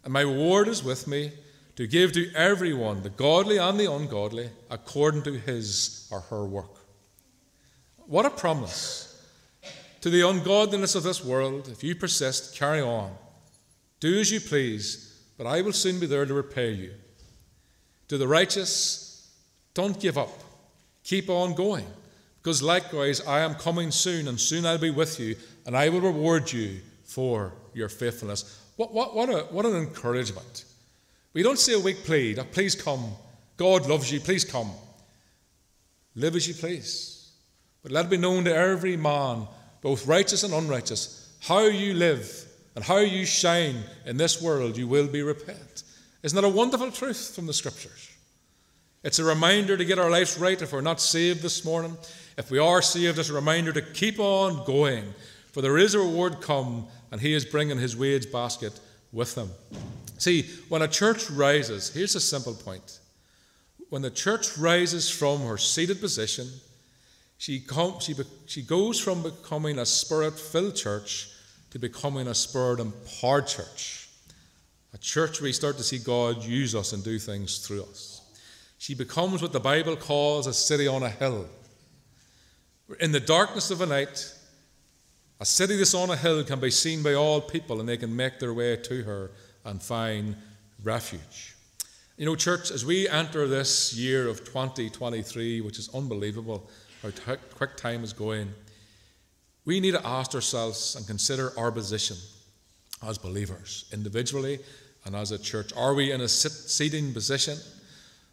and 0.05 0.13
my 0.13 0.23
reward 0.23 0.69
is 0.69 0.83
with 0.83 1.07
me 1.07 1.33
to 1.77 1.87
give 1.87 2.13
to 2.13 2.33
everyone, 2.35 3.03
the 3.03 3.11
godly 3.11 3.59
and 3.59 3.79
the 3.79 3.93
ungodly, 3.93 4.51
according 4.71 5.23
to 5.23 5.33
his 5.33 6.09
or 6.11 6.21
her 6.21 6.45
work. 6.45 6.77
What 8.07 8.27
a 8.27 8.31
promise. 8.31 9.10
To 10.01 10.11
the 10.11 10.27
ungodliness 10.27 10.95
of 10.95 11.03
this 11.03 11.25
world, 11.25 11.69
if 11.69 11.85
you 11.85 11.95
persist, 11.95 12.57
carry 12.57 12.81
on. 12.81 13.13
Do 14.01 14.19
as 14.19 14.31
you 14.31 14.41
please, 14.41 15.23
but 15.37 15.47
I 15.47 15.61
will 15.61 15.73
soon 15.73 16.01
be 16.01 16.07
there 16.07 16.25
to 16.25 16.35
repay 16.35 16.73
you. 16.73 16.93
To 18.09 18.17
the 18.17 18.29
righteous, 18.29 19.31
don't 19.75 20.01
give 20.01 20.17
up. 20.17 20.31
Keep 21.05 21.29
on 21.29 21.55
going. 21.55 21.87
Because 22.43 22.63
likewise, 22.63 23.21
I 23.27 23.41
am 23.41 23.55
coming 23.55 23.91
soon, 23.91 24.27
and 24.27 24.41
soon 24.41 24.65
I'll 24.65 24.79
be 24.79 24.91
with 24.91 25.21
you, 25.21 25.37
and 25.67 25.77
I 25.77 25.91
will 25.91 26.01
reward 26.01 26.51
you 26.51 26.81
for 27.05 27.53
your 27.75 27.91
faithfulness. 27.91 28.59
What, 28.77 28.95
what, 28.95 29.15
what, 29.15 29.29
a, 29.29 29.41
what 29.51 29.67
an 29.67 29.77
encouragement. 29.77 30.65
We 31.35 31.43
don't 31.43 31.59
say 31.59 31.75
a 31.75 31.79
weak 31.79 32.05
plea, 32.05 32.35
that 32.35 32.47
ah, 32.47 32.53
please 32.53 32.75
come. 32.75 33.13
God 33.59 33.87
loves 33.87 34.11
you, 34.11 34.21
please 34.21 34.45
come. 34.45 34.71
Live 36.15 36.35
as 36.35 36.49
you 36.49 36.55
please. 36.55 37.31
But 37.83 37.93
let 37.93 38.07
it 38.07 38.11
be 38.11 38.17
known 38.17 38.45
to 38.45 38.55
every 38.55 38.97
man, 38.97 39.47
both 39.83 40.07
righteous 40.07 40.43
and 40.43 40.53
unrighteous, 40.53 41.33
how 41.41 41.61
you 41.61 41.95
live 41.95 42.47
and 42.75 42.85
how 42.85 42.99
you 42.99 43.25
shine 43.25 43.77
in 44.07 44.17
this 44.17 44.41
world, 44.41 44.77
you 44.77 44.87
will 44.87 45.07
be 45.07 45.23
repaid. 45.23 45.57
Isn't 46.23 46.37
that 46.37 46.47
a 46.47 46.49
wonderful 46.49 46.91
truth 46.91 47.35
from 47.35 47.47
the 47.47 47.53
scriptures? 47.53 48.11
It's 49.03 49.19
a 49.19 49.25
reminder 49.25 49.77
to 49.77 49.85
get 49.85 49.99
our 49.99 50.11
lives 50.11 50.39
right 50.39 50.61
if 50.61 50.73
we're 50.73 50.83
not 50.83 51.01
saved 51.01 51.41
this 51.41 51.65
morning. 51.65 51.97
If 52.37 52.51
we 52.51 52.59
are 52.59 52.83
saved, 52.83 53.19
it's 53.19 53.31
a 53.31 53.35
reminder 53.35 53.73
to 53.73 53.81
keep 53.81 54.21
on 54.21 54.65
going, 54.67 55.15
for 55.53 55.63
there 55.63 55.79
is 55.79 55.95
a 55.95 55.99
reward 55.99 56.43
come, 56.43 56.87
and 57.11 57.21
He 57.21 57.33
is 57.33 57.47
bringing 57.47 57.79
His 57.79 57.97
wage 57.97 58.31
basket 58.31 58.79
with 59.13 59.35
Him. 59.35 59.49
See, 60.19 60.43
when 60.69 60.83
a 60.83 60.89
church 60.89 61.31
rises, 61.31 61.93
here's 61.95 62.15
a 62.15 62.21
simple 62.21 62.55
point. 62.55 62.99
When 63.89 64.03
the 64.03 64.11
church 64.11 64.59
rises 64.59 65.09
from 65.11 65.41
her 65.47 65.57
seated 65.57 66.01
position, 66.01 66.47
she, 67.41 67.59
com- 67.59 67.99
she, 68.01 68.13
be- 68.13 68.25
she 68.45 68.61
goes 68.61 69.01
from 69.01 69.23
becoming 69.23 69.79
a 69.79 69.87
spirit 69.87 70.39
filled 70.39 70.77
church 70.77 71.31
to 71.71 71.79
becoming 71.79 72.29
a 72.29 72.35
spirit 72.35 72.81
empowered 72.81 73.47
church. 73.47 74.11
A 74.93 74.99
church 74.99 75.41
where 75.41 75.49
we 75.49 75.53
start 75.55 75.79
to 75.79 75.83
see 75.83 75.99
God 75.99 76.45
use 76.45 76.75
us 76.75 76.93
and 76.93 77.03
do 77.03 77.19
things 77.19 77.67
through 77.67 77.85
us. 77.85 78.21
She 78.77 78.95
becomes 78.95 79.41
what 79.41 79.55
the 79.55 79.61
Bible 79.61 79.97
calls 79.97 80.47
a 80.47 80.53
city 80.53 80.87
on 80.87 81.03
a 81.03 81.09
hill. 81.09 81.47
In 83.01 83.11
the 83.11 83.21
darkness 83.21 83.71
of 83.71 83.81
a 83.81 83.87
night, 83.87 84.35
a 85.41 85.47
city 85.47 85.77
that's 85.77 85.95
on 85.95 86.11
a 86.11 86.17
hill 86.17 86.45
can 86.45 86.61
be 86.61 86.71
seen 86.71 87.03
by 87.03 87.15
all 87.15 87.41
people 87.41 87.81
and 87.81 87.89
they 87.89 87.97
can 87.97 88.15
make 88.15 88.39
their 88.39 88.53
way 88.53 88.77
to 88.77 89.03
her 89.05 89.31
and 89.65 89.83
find 89.83 90.37
refuge. 90.83 91.57
You 92.19 92.27
know, 92.27 92.37
church, 92.37 92.71
as 92.71 92.85
we 92.85 93.09
enter 93.09 93.49
this 93.49 93.95
year 93.95 94.29
of 94.29 94.41
2023, 94.45 95.63
which 95.63 95.79
is 95.79 95.89
unbelievable 95.95 96.69
how 97.03 97.11
t- 97.11 97.41
quick 97.55 97.77
time 97.77 98.05
is 98.05 98.13
going, 98.13 98.49
we 99.65 99.81
need 99.81 99.93
to 99.93 100.07
ask 100.07 100.35
ourselves 100.35 100.97
and 100.97 101.07
consider 101.07 101.53
our 101.59 101.71
position 101.71 102.17
as 103.07 103.19
believers, 103.19 103.87
individually 103.93 104.59
and 105.05 105.15
as 105.17 105.33
a 105.33 105.39
church. 105.39 105.73
Are 105.77 105.95
we 105.95 106.13
in 106.13 106.21
a 106.21 106.29
seating 106.29 107.13
position? 107.13 107.57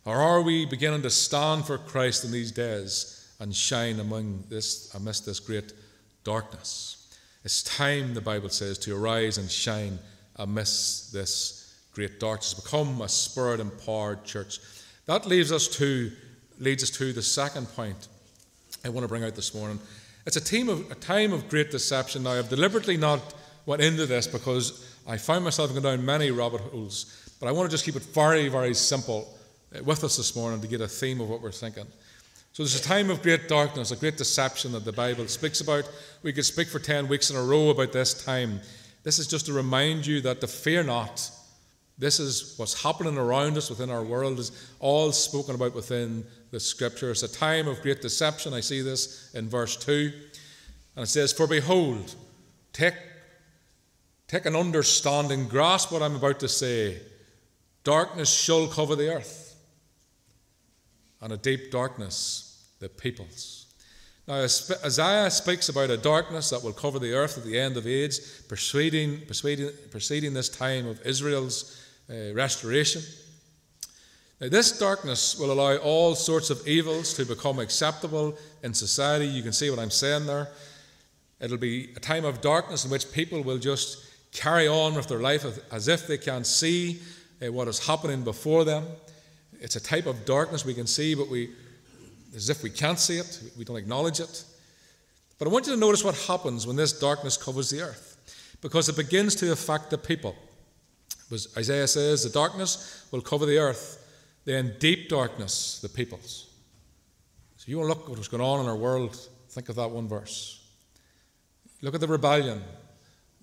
Or 0.05 0.15
are 0.15 0.41
we 0.41 0.65
beginning 0.65 1.01
to 1.01 1.09
stand 1.09 1.65
for 1.65 1.77
Christ 1.77 2.23
in 2.23 2.31
these 2.31 2.51
days 2.51 3.29
and 3.39 3.53
shine 3.53 3.99
among 3.99 4.43
this, 4.49 4.93
amidst 4.95 5.25
this 5.25 5.39
great 5.39 5.73
darkness? 6.23 7.13
It's 7.43 7.63
time, 7.63 8.13
the 8.13 8.21
Bible 8.21 8.49
says, 8.49 8.77
to 8.79 8.97
arise 8.97 9.37
and 9.37 9.49
shine 9.49 9.99
amidst 10.37 11.13
this 11.13 11.81
great 11.93 12.19
darkness. 12.19 12.53
Become 12.53 13.01
a 13.01 13.09
spirit 13.09 13.59
empowered 13.59 14.23
church. 14.23 14.59
That 15.05 15.25
leads 15.25 15.51
us 15.51 15.67
to 15.77 16.11
leads 16.59 16.81
us 16.81 16.89
to 16.89 17.13
the 17.13 17.21
second 17.21 17.67
point 17.75 18.07
I 18.87 18.89
want 18.89 19.03
to 19.03 19.09
bring 19.09 19.25
out 19.25 19.35
this 19.35 19.53
morning. 19.53 19.81
It's 20.25 20.37
a, 20.37 20.71
of, 20.71 20.89
a 20.89 20.95
time 20.95 21.33
of 21.33 21.49
great 21.49 21.71
deception. 21.71 22.23
Now, 22.23 22.31
I've 22.31 22.47
deliberately 22.47 22.95
not 22.95 23.33
went 23.65 23.81
into 23.81 24.05
this 24.05 24.27
because 24.27 24.95
I 25.05 25.17
found 25.17 25.43
myself 25.43 25.71
going 25.71 25.83
down 25.83 26.05
many 26.05 26.31
rabbit 26.31 26.61
holes, 26.61 27.35
but 27.41 27.47
I 27.47 27.51
want 27.51 27.69
to 27.69 27.73
just 27.73 27.83
keep 27.83 27.97
it 27.97 28.03
very, 28.03 28.47
very 28.47 28.73
simple 28.73 29.27
uh, 29.75 29.83
with 29.83 30.05
us 30.05 30.15
this 30.15 30.37
morning 30.37 30.61
to 30.61 30.67
get 30.67 30.79
a 30.79 30.87
theme 30.87 31.19
of 31.19 31.27
what 31.27 31.41
we're 31.41 31.51
thinking. 31.51 31.85
So 32.53 32.63
there's 32.63 32.79
a 32.79 32.81
time 32.81 33.09
of 33.09 33.21
great 33.21 33.49
darkness, 33.49 33.91
a 33.91 33.97
great 33.97 34.15
deception 34.15 34.71
that 34.71 34.85
the 34.85 34.93
Bible 34.93 35.27
speaks 35.27 35.59
about. 35.59 35.83
We 36.23 36.31
could 36.31 36.45
speak 36.45 36.69
for 36.69 36.79
10 36.79 37.09
weeks 37.09 37.29
in 37.29 37.35
a 37.35 37.43
row 37.43 37.71
about 37.71 37.91
this 37.91 38.23
time. 38.23 38.61
This 39.03 39.19
is 39.19 39.27
just 39.27 39.47
to 39.47 39.53
remind 39.53 40.07
you 40.07 40.21
that 40.21 40.39
to 40.39 40.47
fear 40.47 40.81
not. 40.81 41.29
This 41.97 42.21
is 42.21 42.53
what's 42.57 42.81
happening 42.81 43.17
around 43.17 43.57
us 43.57 43.69
within 43.69 43.89
our 43.89 44.03
world, 44.03 44.39
is 44.39 44.69
all 44.79 45.11
spoken 45.11 45.55
about 45.55 45.75
within 45.75 46.25
the 46.51 46.59
scripture. 46.59 47.11
It's 47.11 47.23
a 47.23 47.31
time 47.31 47.67
of 47.67 47.81
great 47.81 48.01
deception. 48.01 48.53
I 48.53 48.61
see 48.61 48.81
this 48.81 49.33
in 49.33 49.49
verse 49.49 49.75
2. 49.77 50.11
And 50.95 51.03
it 51.03 51.07
says, 51.07 51.33
For 51.33 51.47
behold, 51.47 52.15
take, 52.73 52.95
take 54.27 54.45
an 54.45 54.55
understanding, 54.55 55.47
grasp 55.47 55.91
what 55.91 56.01
I'm 56.01 56.15
about 56.15 56.39
to 56.39 56.47
say. 56.47 57.01
Darkness 57.83 58.33
shall 58.33 58.67
cover 58.67 58.95
the 58.95 59.13
earth 59.13 59.55
and 61.21 61.33
a 61.33 61.37
deep 61.37 61.71
darkness 61.71 62.47
the 62.79 62.89
peoples. 62.89 63.65
Now, 64.27 64.35
Isaiah 64.35 65.31
speaks 65.31 65.69
about 65.69 65.89
a 65.89 65.97
darkness 65.97 66.49
that 66.49 66.61
will 66.61 66.73
cover 66.73 66.99
the 66.99 67.13
earth 67.13 67.37
at 67.37 67.45
the 67.45 67.57
end 67.57 67.77
of 67.77 67.87
age, 67.87 68.19
preceding, 68.49 69.21
preceding, 69.25 69.69
preceding 69.89 70.33
this 70.33 70.49
time 70.49 70.85
of 70.85 71.01
Israel's 71.05 71.81
uh, 72.09 72.33
restoration. 72.33 73.01
Now, 74.39 74.49
this 74.49 74.77
darkness 74.77 75.37
will 75.39 75.51
allow 75.51 75.77
all 75.77 76.13
sorts 76.13 76.49
of 76.49 76.67
evils 76.67 77.13
to 77.15 77.25
become 77.25 77.59
acceptable 77.59 78.37
in 78.61 78.73
society. 78.73 79.25
You 79.25 79.41
can 79.41 79.53
see 79.53 79.69
what 79.69 79.79
I'm 79.79 79.89
saying 79.89 80.27
there. 80.27 80.49
It'll 81.39 81.57
be 81.57 81.89
a 81.95 81.99
time 81.99 82.25
of 82.25 82.41
darkness 82.41 82.85
in 82.85 82.91
which 82.91 83.11
people 83.11 83.41
will 83.41 83.57
just 83.57 84.05
carry 84.31 84.67
on 84.67 84.95
with 84.95 85.07
their 85.07 85.19
life 85.19 85.45
as 85.71 85.87
if 85.87 86.07
they 86.07 86.17
can't 86.17 86.45
see 86.45 86.99
uh, 87.41 87.51
what 87.51 87.67
is 87.67 87.85
happening 87.85 88.23
before 88.23 88.63
them. 88.63 88.85
It's 89.59 89.75
a 89.75 89.79
type 89.79 90.05
of 90.05 90.25
darkness 90.25 90.65
we 90.65 90.73
can 90.73 90.87
see, 90.87 91.15
but 91.15 91.29
we, 91.29 91.49
as 92.35 92.49
if 92.49 92.61
we 92.61 92.69
can't 92.69 92.99
see 92.99 93.17
it, 93.17 93.41
we 93.57 93.65
don't 93.65 93.77
acknowledge 93.77 94.19
it. 94.19 94.43
But 95.39 95.47
I 95.47 95.51
want 95.51 95.67
you 95.67 95.73
to 95.73 95.79
notice 95.79 96.03
what 96.03 96.15
happens 96.15 96.65
when 96.65 96.75
this 96.75 96.99
darkness 96.99 97.37
covers 97.37 97.69
the 97.69 97.81
earth, 97.81 98.17
because 98.61 98.89
it 98.89 98.95
begins 98.95 99.35
to 99.35 99.51
affect 99.51 99.89
the 99.89 99.97
people. 99.97 100.35
As 101.31 101.47
Isaiah 101.57 101.87
says, 101.87 102.23
The 102.23 102.29
darkness 102.29 103.07
will 103.11 103.21
cover 103.21 103.45
the 103.45 103.57
earth, 103.57 104.03
then 104.47 104.73
deep 104.79 105.09
darkness 105.09 105.79
the 105.81 105.89
peoples. 105.89 106.47
So 107.57 107.65
you 107.67 107.77
want 107.77 107.91
to 107.91 107.93
look 107.93 108.09
at 108.09 108.15
what's 108.15 108.29
going 108.29 108.41
on 108.41 108.61
in 108.61 108.65
our 108.65 108.77
world, 108.77 109.13
think 109.49 109.67
of 109.67 109.75
that 109.75 109.91
one 109.91 110.07
verse. 110.07 110.65
Look 111.81 111.93
at 111.93 111.99
the 111.99 112.07
rebellion. 112.07 112.61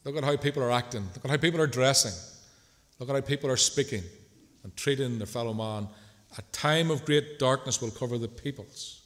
Look 0.05 0.17
at 0.17 0.25
how 0.25 0.35
people 0.39 0.63
are 0.63 0.71
acting. 0.71 1.07
Look 1.15 1.27
at 1.27 1.31
how 1.31 1.37
people 1.37 1.61
are 1.61 1.67
dressing. 1.67 2.15
Look 2.99 3.11
at 3.11 3.15
how 3.15 3.21
people 3.21 3.51
are 3.51 3.57
speaking 3.59 4.03
and 4.63 4.75
treating 4.77 5.19
their 5.19 5.27
fellow 5.27 5.53
man. 5.53 5.89
A 6.39 6.43
time 6.53 6.91
of 6.91 7.05
great 7.05 7.39
darkness 7.39 7.83
will 7.83 7.91
cover 7.91 8.17
the 8.17 8.29
peoples. 8.29 9.03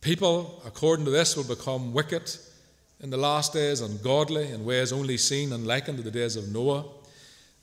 People, 0.00 0.62
according 0.66 1.04
to 1.04 1.12
this, 1.12 1.36
will 1.36 1.44
become 1.44 1.92
wicked 1.92 2.28
in 2.98 3.10
the 3.10 3.16
last 3.16 3.52
days, 3.52 3.82
ungodly 3.82 4.50
in 4.50 4.64
ways 4.64 4.92
only 4.92 5.16
seen 5.16 5.52
and 5.52 5.64
likened 5.64 5.98
to 5.98 6.02
the 6.02 6.10
days 6.10 6.34
of 6.34 6.52
Noah. 6.52 6.86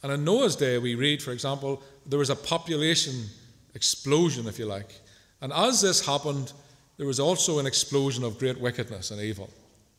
And 0.03 0.13
in 0.13 0.23
Noah's 0.23 0.55
day, 0.55 0.77
we 0.77 0.95
read, 0.95 1.21
for 1.21 1.31
example, 1.31 1.83
there 2.09 2.19
was 2.19 2.29
a 2.29 2.35
population 2.35 3.25
explosion, 3.75 4.47
if 4.47 4.59
you 4.59 4.65
like. 4.65 4.93
And 5.41 5.53
as 5.53 5.81
this 5.81 6.05
happened, 6.05 6.51
there 6.97 7.07
was 7.07 7.19
also 7.19 7.59
an 7.59 7.67
explosion 7.67 8.23
of 8.23 8.39
great 8.39 8.59
wickedness 8.59 9.11
and 9.11 9.21
evil. 9.21 9.49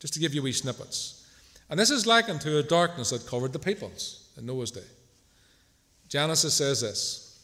Just 0.01 0.15
to 0.15 0.21
give 0.21 0.35
you 0.35 0.43
wee 0.43 0.53
snippets. 0.53 1.27
And 1.71 1.79
this 1.79 1.91
is 1.91 2.07
likened 2.07 2.41
to 2.43 2.59
a 2.59 2.63
darkness 2.63 3.11
that 3.11 3.27
covered 3.27 3.53
the 3.53 3.59
peoples 3.59 4.29
in 4.37 4.45
Noah's 4.45 4.73
day. 4.73 4.81
Genesis 6.09 6.55
says 6.55 6.81
this 6.81 7.41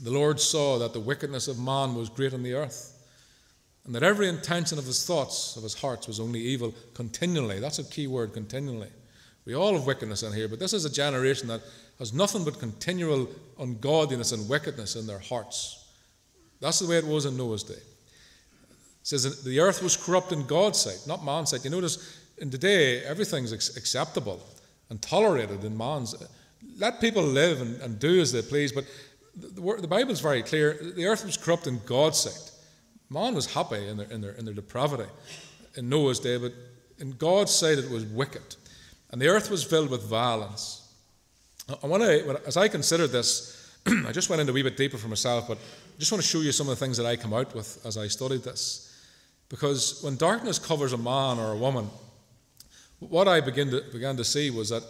The 0.00 0.12
Lord 0.12 0.40
saw 0.40 0.78
that 0.78 0.92
the 0.92 1.00
wickedness 1.00 1.48
of 1.48 1.58
man 1.58 1.94
was 1.94 2.08
great 2.08 2.32
on 2.32 2.42
the 2.42 2.54
earth, 2.54 2.92
and 3.84 3.94
that 3.94 4.04
every 4.04 4.28
intention 4.28 4.78
of 4.78 4.84
his 4.84 5.04
thoughts, 5.04 5.56
of 5.56 5.64
his 5.64 5.74
hearts, 5.74 6.06
was 6.06 6.20
only 6.20 6.40
evil 6.40 6.72
continually. 6.94 7.58
That's 7.58 7.80
a 7.80 7.84
key 7.84 8.06
word, 8.06 8.32
continually. 8.32 8.90
We 9.46 9.54
all 9.54 9.74
have 9.74 9.86
wickedness 9.86 10.22
in 10.22 10.32
here, 10.32 10.48
but 10.48 10.58
this 10.58 10.72
is 10.72 10.84
a 10.84 10.92
generation 10.92 11.48
that 11.48 11.60
has 11.98 12.12
nothing 12.12 12.44
but 12.44 12.58
continual 12.58 13.28
ungodliness 13.58 14.32
and 14.32 14.48
wickedness 14.48 14.96
in 14.96 15.06
their 15.06 15.18
hearts. 15.18 15.92
That's 16.60 16.78
the 16.78 16.88
way 16.88 16.96
it 16.96 17.06
was 17.06 17.26
in 17.26 17.36
Noah's 17.36 17.62
day. 17.62 17.74
It 17.74 19.06
says 19.06 19.44
the 19.44 19.60
earth 19.60 19.82
was 19.82 19.96
corrupt 19.96 20.32
in 20.32 20.46
God's 20.46 20.80
sight, 20.80 21.06
not 21.06 21.24
man's 21.24 21.50
sight. 21.50 21.64
You 21.64 21.70
notice 21.70 22.18
in 22.38 22.50
today 22.50 23.02
everything's 23.04 23.52
acceptable 23.52 24.40
and 24.88 25.00
tolerated 25.02 25.62
in 25.62 25.76
man's. 25.76 26.14
Let 26.78 27.00
people 27.00 27.22
live 27.22 27.60
and, 27.60 27.80
and 27.82 27.98
do 27.98 28.20
as 28.20 28.32
they 28.32 28.40
please, 28.40 28.72
but 28.72 28.86
the, 29.36 29.76
the, 29.80 29.88
Bible's 29.88 30.20
very 30.20 30.42
clear. 30.42 30.78
The 30.96 31.06
earth 31.06 31.24
was 31.24 31.36
corrupt 31.36 31.66
in 31.66 31.80
God's 31.84 32.18
sight. 32.20 32.50
Man 33.10 33.34
was 33.34 33.52
happy 33.52 33.88
in 33.88 33.98
their, 33.98 34.10
in 34.10 34.20
their, 34.20 34.32
in 34.32 34.44
their 34.44 34.54
depravity 34.54 35.10
in 35.76 35.88
Noah's 35.88 36.20
day, 36.20 36.36
but 36.36 36.52
in 36.98 37.12
God's 37.12 37.52
sight 37.52 37.78
it 37.78 37.90
was 37.90 38.04
wicked. 38.04 38.56
And 39.14 39.22
the 39.22 39.28
earth 39.28 39.48
was 39.48 39.62
filled 39.62 39.90
with 39.90 40.02
violence. 40.02 40.92
I 41.80 41.86
want 41.86 42.02
to, 42.02 42.40
as 42.48 42.56
I 42.56 42.66
considered 42.66 43.12
this, 43.12 43.78
I 43.86 44.10
just 44.10 44.28
went 44.28 44.40
into 44.40 44.50
a 44.50 44.54
wee 44.54 44.62
bit 44.62 44.76
deeper 44.76 44.98
for 44.98 45.06
myself, 45.06 45.46
but 45.46 45.56
I 45.56 46.00
just 46.00 46.10
want 46.10 46.20
to 46.20 46.28
show 46.28 46.40
you 46.40 46.50
some 46.50 46.68
of 46.68 46.76
the 46.76 46.84
things 46.84 46.96
that 46.96 47.06
I 47.06 47.14
come 47.14 47.32
out 47.32 47.54
with 47.54 47.80
as 47.86 47.96
I 47.96 48.08
studied 48.08 48.42
this. 48.42 48.92
Because 49.48 50.02
when 50.02 50.16
darkness 50.16 50.58
covers 50.58 50.94
a 50.94 50.98
man 50.98 51.38
or 51.38 51.52
a 51.52 51.56
woman, 51.56 51.88
what 52.98 53.28
I 53.28 53.40
begin 53.40 53.70
to, 53.70 53.82
began 53.92 54.16
to 54.16 54.24
see 54.24 54.50
was 54.50 54.70
that 54.70 54.82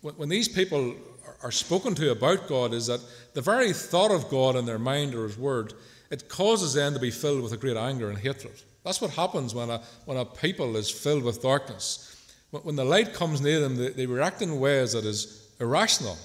when, 0.00 0.30
these 0.30 0.48
people 0.48 0.94
are, 1.26 1.36
are 1.42 1.52
spoken 1.52 1.94
to 1.96 2.10
about 2.10 2.48
God, 2.48 2.72
is 2.72 2.86
that 2.86 3.00
the 3.34 3.42
very 3.42 3.74
thought 3.74 4.10
of 4.10 4.30
God 4.30 4.56
in 4.56 4.64
their 4.64 4.78
mind 4.78 5.14
or 5.14 5.24
His 5.24 5.36
Word, 5.36 5.74
it 6.10 6.30
causes 6.30 6.72
them 6.72 6.94
to 6.94 7.00
be 7.00 7.10
filled 7.10 7.42
with 7.42 7.52
a 7.52 7.58
great 7.58 7.76
anger 7.76 8.08
and 8.08 8.16
hatred. 8.16 8.62
That's 8.82 9.02
what 9.02 9.10
happens 9.10 9.54
when 9.54 9.68
a, 9.68 9.82
when 10.06 10.16
a 10.16 10.24
people 10.24 10.74
is 10.74 10.90
filled 10.90 11.22
with 11.22 11.42
darkness. 11.42 12.07
When 12.50 12.76
the 12.76 12.84
light 12.84 13.12
comes 13.12 13.40
near 13.40 13.60
them, 13.60 13.76
they, 13.76 13.90
they 13.90 14.06
react 14.06 14.40
in 14.40 14.58
ways 14.58 14.92
that 14.92 15.04
is 15.04 15.50
irrational. 15.60 16.16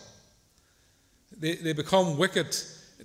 They, 1.38 1.56
they 1.56 1.74
become 1.74 2.18
wicked 2.18 2.56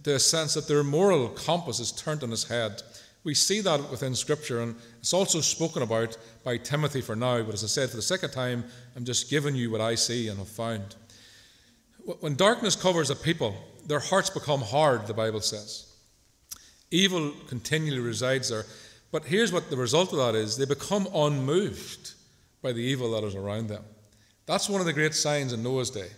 to 0.05 0.15
a 0.15 0.19
sense 0.19 0.55
that 0.55 0.69
their 0.69 0.85
moral 0.85 1.29
compass 1.29 1.81
is 1.81 1.91
turned 1.91 2.23
on 2.23 2.33
its 2.33 2.49
head. 2.49 2.83
We 3.25 3.35
see 3.35 3.61
that 3.63 3.91
within 3.91 4.15
Scripture, 4.15 4.61
and 4.61 4.77
it's 5.01 5.13
also 5.13 5.41
spoken 5.41 5.83
about 5.83 6.17
by 6.45 6.57
Timothy 6.57 7.01
for 7.01 7.17
now. 7.17 7.43
But 7.43 7.55
as 7.55 7.65
I 7.65 7.67
said, 7.67 7.91
for 7.91 7.97
the 7.97 8.03
second 8.03 8.31
time, 8.31 8.65
I'm 8.95 9.05
just 9.05 9.29
giving 9.29 9.57
you 9.57 9.71
what 9.71 9.81
I 9.81 9.97
see 9.97 10.29
and 10.29 10.39
have 10.39 10.49
found. 10.49 10.95
When 12.21 12.37
darkness 12.37 12.77
covers 12.77 13.11
a 13.11 13.17
people, 13.17 13.57
their 13.87 13.99
hearts 13.99 14.31
become 14.31 14.61
hard, 14.61 15.07
the 15.07 15.15
Bible 15.15 15.41
says. 15.41 15.93
Evil 16.91 17.33
continually 17.49 18.01
resides 18.01 18.49
there. 18.49 18.65
But 19.11 19.25
here's 19.25 19.53
what 19.53 19.71
the 19.71 19.77
result 19.77 20.13
of 20.13 20.19
that 20.19 20.35
is 20.35 20.57
they 20.57 20.65
become 20.65 21.09
unmoved 21.13 22.13
by 22.63 22.73
the 22.73 22.83
evil 22.83 23.13
that 23.13 23.25
is 23.25 23.35
around 23.35 23.69
them. 23.69 23.85
That's 24.47 24.69
one 24.69 24.81
of 24.81 24.87
the 24.87 24.93
great 24.93 25.15
signs 25.15 25.53
in 25.53 25.63
Noah's 25.63 25.91
day 25.91 26.09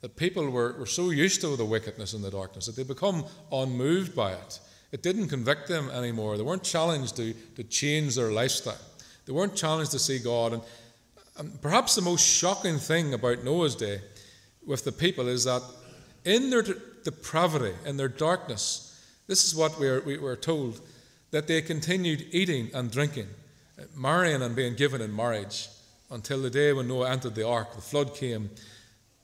that 0.00 0.16
people 0.16 0.48
were, 0.48 0.74
were 0.78 0.86
so 0.86 1.10
used 1.10 1.40
to 1.42 1.56
the 1.56 1.64
wickedness 1.64 2.14
and 2.14 2.24
the 2.24 2.30
darkness 2.30 2.66
that 2.66 2.76
they 2.76 2.84
become 2.84 3.24
unmoved 3.52 4.14
by 4.14 4.32
it. 4.32 4.60
It 4.92 5.02
didn't 5.02 5.28
convict 5.28 5.68
them 5.68 5.90
anymore. 5.90 6.36
They 6.36 6.42
weren't 6.42 6.64
challenged 6.64 7.16
to, 7.16 7.34
to 7.56 7.64
change 7.64 8.16
their 8.16 8.32
lifestyle. 8.32 8.78
They 9.26 9.32
weren't 9.32 9.54
challenged 9.54 9.92
to 9.92 9.98
see 9.98 10.18
God. 10.18 10.54
And, 10.54 10.62
and 11.36 11.62
perhaps 11.62 11.94
the 11.94 12.02
most 12.02 12.26
shocking 12.26 12.78
thing 12.78 13.14
about 13.14 13.44
Noah's 13.44 13.76
day 13.76 14.00
with 14.66 14.84
the 14.84 14.92
people 14.92 15.28
is 15.28 15.44
that 15.44 15.62
in 16.24 16.50
their 16.50 16.62
depravity, 17.04 17.74
in 17.84 17.96
their 17.96 18.08
darkness, 18.08 18.86
this 19.26 19.44
is 19.44 19.54
what 19.54 19.78
we 19.78 19.88
are, 19.88 20.00
we 20.00 20.18
were 20.18 20.36
told 20.36 20.80
that 21.30 21.46
they 21.46 21.62
continued 21.62 22.26
eating 22.32 22.70
and 22.74 22.90
drinking, 22.90 23.28
uh, 23.78 23.84
marrying 23.96 24.42
and 24.42 24.56
being 24.56 24.74
given 24.74 25.00
in 25.00 25.14
marriage 25.14 25.68
until 26.10 26.42
the 26.42 26.50
day 26.50 26.72
when 26.72 26.88
Noah 26.88 27.10
entered 27.10 27.34
the 27.34 27.46
ark. 27.46 27.74
The 27.74 27.80
flood 27.80 28.14
came 28.14 28.50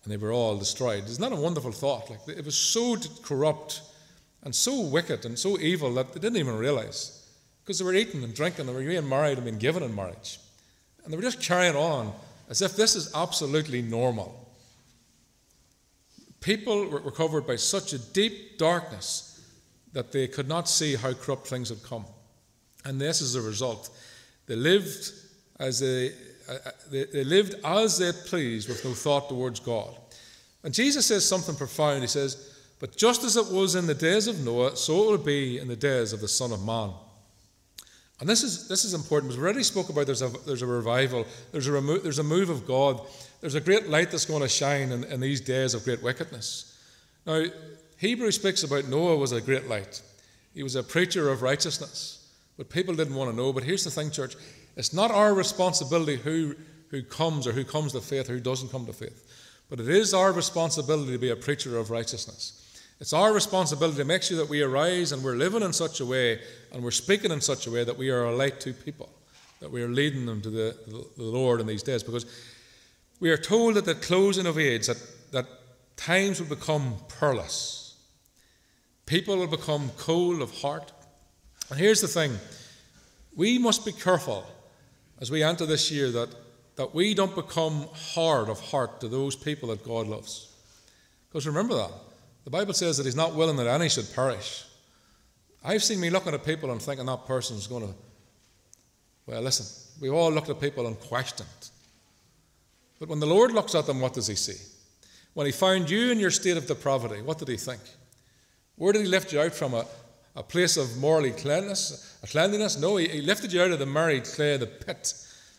and 0.05 0.13
they 0.13 0.17
were 0.17 0.33
all 0.33 0.57
destroyed. 0.57 1.05
Isn't 1.05 1.23
that 1.23 1.37
a 1.37 1.41
wonderful 1.41 1.73
thought? 1.73 2.11
Like 2.11 2.21
it 2.29 2.45
was 2.45 2.57
so 2.57 2.97
corrupt 3.23 3.83
and 4.43 4.55
so 4.55 4.81
wicked 4.81 5.25
and 5.25 5.39
so 5.39 5.59
evil 5.59 5.93
that 5.95 6.13
they 6.13 6.21
didn't 6.21 6.39
even 6.39 6.57
realize 6.57 7.29
because 7.67 7.81
they 7.81 7.85
were 7.85 7.95
eating 7.95 8.23
and 8.23 8.33
drinking, 8.33 8.67
they 8.67 8.73
were 8.73 8.81
being 8.81 9.09
married 9.09 9.39
and 9.39 9.45
being 9.45 9.59
given 9.59 9.83
in 9.83 9.93
marriage. 9.93 10.39
And 11.03 11.13
they 11.13 11.17
were 11.17 11.23
just 11.23 11.43
carrying 11.43 11.75
on 11.75 12.13
as 12.49 12.63
if 12.63 12.77
this 12.77 12.95
is 12.95 13.13
absolutely 13.13 13.83
normal. 13.83 14.49
People 16.41 16.89
were 16.89 17.11
covered 17.11 17.45
by 17.45 17.57
such 17.57 17.93
a 17.93 17.99
deep 17.99 18.57
darkness 18.57 19.45
that 19.93 20.13
they 20.13 20.29
could 20.29 20.47
not 20.47 20.69
see 20.69 20.95
how 20.95 21.13
corrupt 21.13 21.49
things 21.49 21.71
had 21.71 21.83
come. 21.83 22.05
And 22.85 23.01
this 23.01 23.21
is 23.21 23.33
the 23.33 23.41
result. 23.41 23.91
They 24.47 24.55
lived 24.55 25.11
as 25.59 25.81
they 25.81 26.13
they, 26.91 27.05
they 27.05 27.25
lived 27.25 27.55
as 27.65 27.99
they 27.99 28.13
pleased 28.13 28.69
with 28.69 28.85
no 28.85 28.93
thought 28.93 29.29
towards 29.29 29.61
God. 29.61 29.95
And 30.63 30.73
Jesus 30.75 31.07
says 31.07 31.27
something 31.27 31.55
profound. 31.55 32.01
He 32.01 32.07
says, 32.07 32.55
But 32.81 32.97
just 32.97 33.25
as 33.25 33.37
it 33.37 33.47
was 33.53 33.75
in 33.75 33.87
the 33.87 33.95
days 33.95 34.27
of 34.27 34.45
Noah, 34.45 34.77
so 34.77 35.05
it 35.05 35.11
will 35.11 35.19
be 35.19 35.59
in 35.59 35.69
the 35.69 35.77
days 35.77 36.13
of 36.13 36.21
the 36.21 36.29
Son 36.29 36.53
of 36.53 36.65
Man. 36.65 36.91
And 38.19 38.29
this 38.29 38.43
is, 38.43 38.67
this 38.67 38.85
is 38.85 38.95
important 38.95 39.29
because 39.29 39.39
we 39.39 39.45
already 39.45 39.63
spoke 39.63 39.91
about 39.91 40.07
there's 40.07 40.23
a, 40.23 40.29
there's 40.47 40.63
a 40.63 40.67
revival, 40.67 41.27
there's 41.53 41.67
a, 41.67 41.73
remo- 41.73 41.99
there's 41.99 42.19
a 42.19 42.25
move 42.25 42.49
of 42.49 42.67
God, 42.67 43.01
there's 43.41 43.55
a 43.55 43.61
great 43.61 43.89
light 43.89 44.11
that's 44.11 44.25
going 44.25 44.43
to 44.43 44.49
shine 44.49 44.91
in, 44.91 45.05
in 45.05 45.21
these 45.21 45.41
days 45.41 45.75
of 45.75 45.85
great 45.85 46.03
wickedness. 46.03 46.79
Now, 47.27 47.45
Hebrews 47.99 48.37
speaks 48.37 48.63
about 48.63 48.89
Noah 48.89 49.17
was 49.17 49.33
a 49.33 49.41
great 49.41 49.69
light. 49.69 50.01
He 50.55 50.63
was 50.63 50.77
a 50.77 50.83
preacher 50.83 51.31
of 51.31 51.43
righteousness. 51.43 52.27
But 52.57 52.71
people 52.71 52.95
didn't 52.95 53.15
want 53.15 53.31
to 53.31 53.37
know. 53.37 53.53
But 53.53 53.65
here's 53.65 53.85
the 53.85 53.91
thing, 53.91 54.11
church 54.11 54.37
it's 54.77 54.93
not 54.93 55.11
our 55.11 55.35
responsibility 55.35 56.17
who, 56.17 56.55
who 56.91 57.03
comes 57.03 57.47
or 57.47 57.53
who 57.53 57.65
comes 57.65 57.93
to 57.93 58.01
faith 58.01 58.29
or 58.29 58.35
who 58.35 58.41
doesn't 58.41 58.71
come 58.71 58.87
to 58.87 58.93
faith. 58.93 59.23
But 59.69 59.81
it 59.81 59.89
is 59.89 60.15
our 60.15 60.33
responsibility 60.33 61.13
to 61.13 61.19
be 61.19 61.31
a 61.31 61.37
preacher 61.37 61.79
of 61.79 61.91
righteousness. 61.91 62.63
It's 63.01 63.13
our 63.13 63.33
responsibility 63.33 63.99
to 63.99 64.05
make 64.05 64.23
sure 64.23 64.37
that 64.39 64.49
we 64.49 64.63
arise 64.63 65.13
and 65.13 65.23
we're 65.23 65.35
living 65.35 65.63
in 65.63 65.73
such 65.73 66.01
a 66.01 66.07
way 66.07 66.41
and 66.73 66.83
we're 66.83 66.91
speaking 66.91 67.31
in 67.31 67.41
such 67.41 67.67
a 67.67 67.71
way 67.71 67.85
that 67.85 67.99
we 67.99 68.11
are 68.11 68.25
a 68.25 68.35
light 68.35 68.61
to 68.61 68.73
people, 68.73 69.11
that 69.61 69.71
we 69.71 69.83
are 69.83 69.89
leading 69.89 70.25
them 70.25 70.41
to 70.43 70.51
the, 70.51 70.77
the 71.17 71.23
Lord 71.23 71.61
in 71.61 71.67
these 71.67 71.83
days. 71.83 72.03
Because 72.03 72.27
we 73.19 73.31
are 73.31 73.37
told 73.37 73.77
at 73.77 73.85
the 73.85 73.95
closing 73.95 74.47
of 74.47 74.59
age 74.59 74.87
that, 74.87 75.03
that 75.33 75.47
times 75.97 76.41
will 76.41 76.55
become 76.55 76.97
perilous. 77.19 77.97
People 79.05 79.37
will 79.37 79.47
become 79.47 79.91
cold 79.99 80.43
of 80.43 80.51
heart. 80.61 80.93
And 81.71 81.79
here's 81.79 82.01
the 82.01 82.09
thing 82.09 82.39
we 83.35 83.59
must 83.59 83.85
be 83.85 83.93
careful 83.93 84.47
as 85.21 85.31
we 85.31 85.43
enter 85.43 85.67
this 85.67 85.91
year 85.91 86.11
that, 86.11 86.29
that 86.77 86.95
we 86.95 87.15
don't 87.15 87.35
become 87.35 87.89
hard 87.93 88.49
of 88.49 88.61
heart 88.61 89.01
to 89.01 89.09
those 89.09 89.35
people 89.35 89.71
that 89.71 89.85
God 89.85 90.07
loves. 90.07 90.53
Because 91.29 91.47
remember 91.47 91.75
that. 91.75 91.91
The 92.45 92.51
Bible 92.51 92.75
says 92.75 92.97
that 92.97 93.07
He's 93.07 93.17
not 93.17 93.35
willing 93.35 93.57
that 93.57 93.67
any 93.67 93.89
should 93.89 94.13
perish. 94.15 94.65
I've 95.65 95.83
seen 95.83 96.01
me 96.01 96.11
looking 96.11 96.33
at 96.33 96.45
people 96.45 96.71
and 96.71 96.81
thinking 96.81 97.07
that 97.07 97.27
person's 97.27 97.67
going 97.67 97.89
to. 97.89 97.95
Well, 99.27 99.43
listen, 99.43 99.67
we've 100.01 100.13
all 100.13 100.31
looked 100.31 100.49
at 100.49 100.61
people 100.61 100.87
and 100.87 100.99
questioned. 101.01 101.49
But 103.01 103.09
when 103.09 103.21
the 103.21 103.27
Lord 103.27 103.53
looks 103.53 103.75
at 103.75 103.87
them, 103.87 104.01
what 104.01 104.15
does 104.15 104.29
He 104.29 104.37
see? 104.37 104.63
When 105.35 105.47
He 105.47 105.53
found 105.53 105.91
you 105.91 106.13
in 106.13 106.21
your 106.21 106.31
state 106.31 106.57
of 106.57 106.67
depravity, 106.67 107.21
what 107.21 107.39
did 107.39 107.49
He 107.49 107.57
think? 107.57 107.81
Where 108.77 108.93
did 108.93 109.03
He 109.03 109.09
lift 109.09 109.33
you 109.33 109.41
out 109.41 109.53
from? 109.53 109.75
A, 109.75 109.85
a 110.37 110.43
place 110.43 110.77
of 110.77 110.97
morally 110.99 111.33
cleanliness, 111.33 112.19
cleanliness. 112.31 112.79
No, 112.79 112.97
he, 112.97 113.09
he 113.09 113.21
lifted 113.23 113.53
you 113.53 113.63
out 113.63 113.71
of 113.71 113.79
the 113.79 113.87
married 113.87 114.25
clay, 114.25 114.57
the 114.57 114.67
pit, 114.67 115.15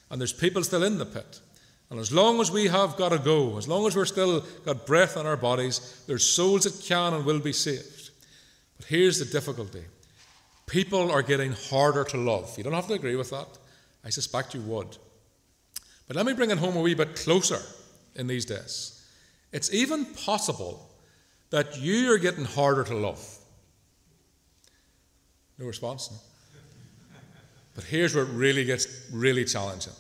and 0.10 0.22
there's 0.22 0.34
people 0.34 0.64
still 0.64 0.84
in 0.84 0.98
the 0.98 1.06
pit. 1.06 1.42
And 1.90 2.00
as 2.00 2.12
long 2.12 2.40
as 2.40 2.52
we 2.52 2.68
have 2.68 2.96
got 2.98 3.10
to 3.10 3.18
go, 3.18 3.58
as 3.58 3.68
long 3.68 3.88
as 3.88 3.96
we're 3.96 4.06
still 4.06 4.46
got 4.66 4.86
breath 4.86 5.18
in 5.18 5.26
our 5.26 5.38
bodies, 5.38 6.04
there's 6.06 6.24
souls 6.24 6.66
that 6.66 6.86
can 6.86 7.14
and 7.14 7.26
will 7.26 7.40
be 7.40 7.54
saved. 7.54 8.12
But 8.78 8.86
here's 8.86 9.20
the 9.20 9.26
difficulty 9.26 9.84
people 10.68 11.12
are 11.12 11.22
getting 11.22 11.54
harder 11.54 12.04
to 12.04 12.18
love. 12.18 12.54
You 12.58 12.64
don't 12.64 12.74
have 12.74 12.88
to 12.88 12.94
agree 12.94 13.16
with 13.16 13.30
that. 13.32 13.48
I 14.04 14.10
suspect 14.10 14.54
you 14.54 14.62
would. 14.62 14.98
But 16.08 16.18
let 16.18 16.26
me 16.26 16.34
bring 16.34 16.52
it 16.52 16.58
home 16.58 16.78
a 16.78 16.82
wee 16.82 16.94
bit 16.94 17.16
closer 17.16 17.60
in 18.16 18.28
these 18.28 18.46
days. 18.46 19.06
It's 19.52 19.74
even 19.74 20.06
possible 20.06 20.90
that 21.50 21.80
you 21.80 22.14
are 22.14 22.18
getting 22.18 22.46
harder 22.46 22.84
to 22.84 22.96
love. 22.96 23.38
No 25.58 25.66
response? 25.66 26.12
No? 26.12 26.18
But 27.76 27.84
here's 27.84 28.16
where 28.16 28.24
it 28.24 28.32
really 28.32 28.66
gets 28.66 28.88
really 29.12 29.46
challenging. 29.46 29.94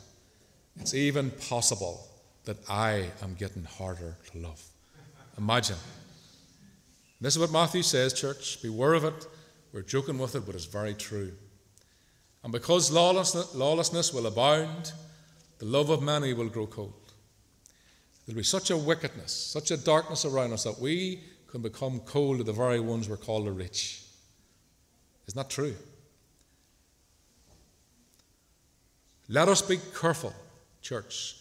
It's 0.80 0.94
even 0.94 1.32
possible 1.32 2.08
that 2.46 2.58
I 2.70 3.12
am 3.22 3.36
getting 3.36 3.64
harder 3.64 4.18
to 4.32 4.38
love. 4.40 4.64
Imagine. 5.38 5.78
This 7.20 7.36
is 7.36 7.40
what 7.40 7.52
Matthew 7.52 7.84
says, 7.84 8.14
church. 8.14 8.62
Beware 8.62 8.94
of 8.94 9.04
it. 9.04 9.28
We're 9.74 9.82
joking 9.82 10.18
with 10.18 10.36
it, 10.36 10.46
but 10.46 10.56
it's 10.56 10.66
very 10.66 10.94
true. 10.94 11.34
And 12.44 12.52
because 12.52 12.92
lawlessness, 12.92 14.14
will 14.14 14.28
abound, 14.28 14.94
the 15.60 15.66
love 15.66 15.90
of 15.90 16.02
many 16.02 16.34
will 16.34 16.50
grow 16.50 16.68
cold. 16.68 16.94
There'll 18.26 18.38
be 18.38 18.44
such 18.44 18.70
a 18.70 18.78
wickedness, 18.78 19.32
such 19.32 19.72
a 19.72 19.78
darkness 19.78 20.26
around 20.26 20.54
us 20.54 20.64
that 20.64 20.80
we 20.80 21.22
can 21.48 21.62
become 21.62 22.00
cold 22.02 22.38
to 22.38 22.44
the 22.44 22.54
very 22.54 22.80
ones 22.80 23.10
we're 23.10 23.18
called 23.18 23.46
to 23.46 23.52
reach. 23.52 24.04
Isn't 25.28 25.50
true? 25.50 25.76
Let 29.30 29.50
us 29.50 29.62
be 29.62 29.80
careful, 30.00 30.34
church, 30.82 31.36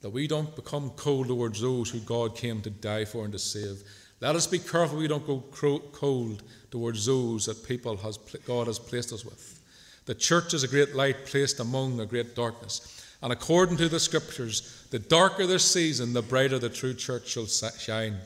that 0.00 0.10
we 0.10 0.26
don't 0.26 0.54
become 0.56 0.90
cold 0.90 1.28
towards 1.28 1.60
those 1.60 1.90
who 1.90 2.00
God 2.00 2.34
came 2.34 2.62
to 2.62 2.70
die 2.70 3.04
for 3.04 3.24
and 3.24 3.32
to 3.32 3.38
save. 3.38 3.82
Let 4.20 4.36
us 4.36 4.46
be 4.46 4.58
careful 4.58 4.96
we 4.96 5.08
don't 5.08 5.26
go 5.26 5.44
cold 5.50 6.42
towards 6.70 7.04
those 7.04 7.44
that 7.46 7.66
people 7.66 7.98
has 7.98 8.16
God 8.46 8.68
has 8.68 8.78
placed 8.78 9.12
us 9.12 9.24
with. 9.24 9.60
The 10.06 10.14
church 10.14 10.54
is 10.54 10.62
a 10.62 10.68
great 10.68 10.94
light 10.94 11.26
placed 11.26 11.60
among 11.60 12.00
a 12.00 12.06
great 12.06 12.34
darkness. 12.34 13.04
And 13.22 13.32
according 13.32 13.76
to 13.78 13.88
the 13.88 14.00
scriptures, 14.00 14.86
the 14.90 14.98
darker 14.98 15.46
the 15.46 15.58
season, 15.58 16.12
the 16.12 16.22
brighter 16.22 16.58
the 16.58 16.68
true 16.70 16.94
church 16.94 17.28
shall 17.28 17.46
shine. 17.46 18.16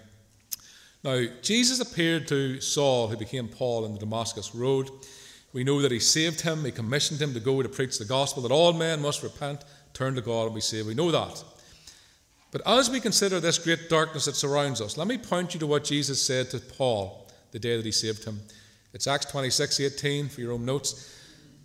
Now, 1.02 1.24
Jesus 1.40 1.80
appeared 1.80 2.28
to 2.28 2.60
Saul, 2.60 3.08
who 3.08 3.16
became 3.16 3.48
Paul, 3.48 3.86
in 3.86 3.94
the 3.94 3.98
Damascus 3.98 4.54
Road. 4.54 4.90
We 5.52 5.64
know 5.64 5.80
that 5.80 5.90
he 5.90 5.98
saved 5.98 6.42
him, 6.42 6.64
he 6.64 6.70
commissioned 6.70 7.20
him 7.20 7.32
to 7.34 7.40
go 7.40 7.62
to 7.62 7.68
preach 7.68 7.98
the 7.98 8.04
gospel, 8.04 8.42
that 8.42 8.52
all 8.52 8.72
men 8.72 9.00
must 9.00 9.22
repent, 9.22 9.64
turn 9.94 10.14
to 10.14 10.20
God, 10.20 10.46
and 10.46 10.54
be 10.54 10.60
saved. 10.60 10.86
We 10.86 10.94
know 10.94 11.10
that. 11.10 11.42
But 12.52 12.62
as 12.66 12.90
we 12.90 13.00
consider 13.00 13.40
this 13.40 13.58
great 13.58 13.88
darkness 13.88 14.26
that 14.26 14.36
surrounds 14.36 14.80
us, 14.80 14.96
let 14.96 15.06
me 15.06 15.18
point 15.18 15.54
you 15.54 15.60
to 15.60 15.66
what 15.66 15.84
Jesus 15.84 16.20
said 16.20 16.50
to 16.50 16.58
Paul 16.58 17.28
the 17.52 17.58
day 17.58 17.76
that 17.76 17.84
he 17.84 17.92
saved 17.92 18.24
him. 18.24 18.40
It's 18.92 19.06
Acts 19.06 19.26
26 19.26 19.80
18 19.80 20.28
for 20.28 20.40
your 20.40 20.52
own 20.52 20.64
notes. 20.64 21.16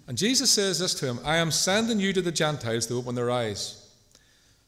And 0.07 0.17
Jesus 0.17 0.51
says 0.51 0.79
this 0.79 0.93
to 0.95 1.07
him 1.07 1.19
I 1.25 1.37
am 1.37 1.51
sending 1.51 1.99
you 1.99 2.13
to 2.13 2.21
the 2.21 2.31
Gentiles 2.31 2.85
to 2.87 2.97
open 2.97 3.15
their 3.15 3.31
eyes, 3.31 3.89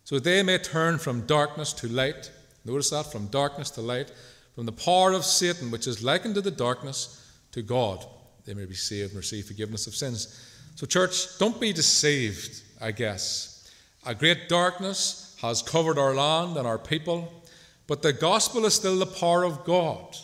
so 0.03 0.15
that 0.15 0.23
they 0.23 0.41
may 0.43 0.57
turn 0.57 0.97
from 0.97 1.25
darkness 1.25 1.73
to 1.73 1.87
light. 1.87 2.31
Notice 2.65 2.89
that, 2.89 3.11
from 3.11 3.27
darkness 3.27 3.69
to 3.71 3.81
light, 3.81 4.11
from 4.57 4.65
the 4.65 4.71
power 4.71 5.11
of 5.11 5.23
Satan, 5.23 5.69
which 5.69 5.85
is 5.85 6.03
likened 6.03 6.33
to 6.33 6.41
the 6.41 6.49
darkness, 6.49 7.31
to 7.51 7.61
God. 7.61 8.03
They 8.43 8.55
may 8.55 8.65
be 8.65 8.73
saved 8.73 9.09
and 9.11 9.17
receive 9.17 9.45
forgiveness 9.45 9.85
of 9.85 9.93
sins. 9.93 10.49
So, 10.73 10.87
church, 10.87 11.37
don't 11.37 11.61
be 11.61 11.71
deceived, 11.71 12.63
I 12.81 12.89
guess. 12.89 13.71
A 14.07 14.15
great 14.15 14.49
darkness 14.49 15.37
has 15.43 15.61
covered 15.61 15.99
our 15.99 16.15
land 16.15 16.57
and 16.57 16.65
our 16.65 16.79
people, 16.79 17.31
but 17.85 18.01
the 18.01 18.11
gospel 18.11 18.65
is 18.65 18.73
still 18.73 18.97
the 18.97 19.05
power 19.05 19.43
of 19.43 19.63
God 19.63 20.17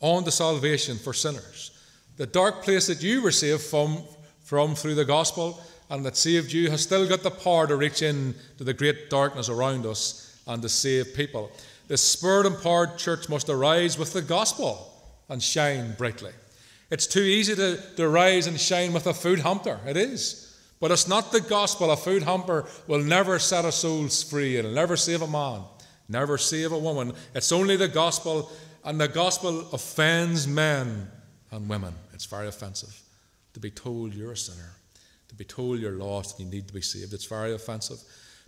on 0.00 0.24
the 0.24 0.30
salvation 0.30 0.98
for 0.98 1.14
sinners. 1.14 1.70
The 2.18 2.26
dark 2.26 2.62
place 2.62 2.86
that 2.88 3.02
you 3.02 3.22
were 3.22 3.32
saved 3.32 3.62
from, 3.62 4.02
from 4.42 4.74
through 4.74 4.96
the 4.96 5.06
gospel 5.06 5.58
and 5.88 6.04
that 6.04 6.18
saved 6.18 6.52
you 6.52 6.68
has 6.68 6.82
still 6.82 7.08
got 7.08 7.22
the 7.22 7.30
power 7.30 7.66
to 7.66 7.76
reach 7.76 8.02
in 8.02 8.34
to 8.58 8.64
the 8.64 8.74
great 8.74 9.08
darkness 9.08 9.48
around 9.48 9.86
us 9.86 10.38
and 10.46 10.60
to 10.60 10.68
save 10.68 11.14
people. 11.14 11.50
The 11.90 11.96
spirit 11.96 12.46
empowered 12.46 12.98
church 12.98 13.28
must 13.28 13.48
arise 13.48 13.98
with 13.98 14.12
the 14.12 14.22
gospel 14.22 14.92
and 15.28 15.42
shine 15.42 15.96
brightly. 15.98 16.30
It's 16.88 17.08
too 17.08 17.18
easy 17.18 17.56
to, 17.56 17.82
to 17.96 18.08
rise 18.08 18.46
and 18.46 18.60
shine 18.60 18.92
with 18.92 19.08
a 19.08 19.12
food 19.12 19.40
hamper. 19.40 19.80
It 19.84 19.96
is. 19.96 20.56
But 20.78 20.92
it's 20.92 21.08
not 21.08 21.32
the 21.32 21.40
gospel. 21.40 21.90
A 21.90 21.96
food 21.96 22.22
hamper 22.22 22.68
will 22.86 23.02
never 23.02 23.40
set 23.40 23.64
a 23.64 23.72
soul 23.72 24.06
free. 24.06 24.56
It'll 24.56 24.70
never 24.70 24.96
save 24.96 25.20
a 25.20 25.26
man, 25.26 25.62
never 26.08 26.38
save 26.38 26.70
a 26.70 26.78
woman. 26.78 27.12
It's 27.34 27.50
only 27.50 27.74
the 27.74 27.88
gospel, 27.88 28.52
and 28.84 29.00
the 29.00 29.08
gospel 29.08 29.68
offends 29.72 30.46
men 30.46 31.10
and 31.50 31.68
women. 31.68 31.94
It's 32.14 32.26
very 32.26 32.46
offensive 32.46 33.02
to 33.52 33.58
be 33.58 33.72
told 33.72 34.14
you're 34.14 34.30
a 34.30 34.36
sinner, 34.36 34.76
to 35.26 35.34
be 35.34 35.44
told 35.44 35.80
you're 35.80 35.98
lost 35.98 36.38
and 36.38 36.46
you 36.46 36.54
need 36.54 36.68
to 36.68 36.74
be 36.74 36.82
saved. 36.82 37.12
It's 37.14 37.24
very 37.24 37.52
offensive. 37.52 37.98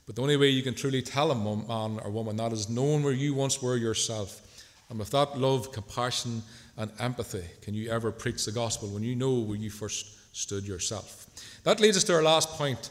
But 0.07 0.17
the 0.17 0.23
only 0.23 0.37
way 0.37 0.49
you 0.49 0.63
can 0.63 0.75
truly 0.75 1.03
tell 1.03 1.31
a 1.31 1.35
man 1.35 2.01
or 2.03 2.11
woman 2.11 2.37
that 2.37 2.53
is 2.53 2.69
knowing 2.69 3.03
where 3.03 3.13
you 3.13 3.35
once 3.35 3.63
were 3.63 3.77
yourself. 3.77 4.67
And 4.91 4.99
with 4.99 5.11
that 5.11 5.39
love, 5.39 5.73
compassion, 5.73 6.43
and 6.77 6.91
empathy 6.99 7.45
can 7.63 7.75
you 7.75 7.91
ever 7.91 8.11
preach 8.11 8.45
the 8.45 8.53
gospel 8.53 8.89
when 8.89 9.03
you 9.03 9.15
know 9.15 9.35
where 9.35 9.57
you 9.57 9.71
first 9.71 10.37
stood 10.37 10.65
yourself. 10.65 11.27
That 11.65 11.81
leads 11.81 11.97
us 11.97 12.05
to 12.05 12.15
our 12.15 12.23
last 12.23 12.49
point. 12.51 12.91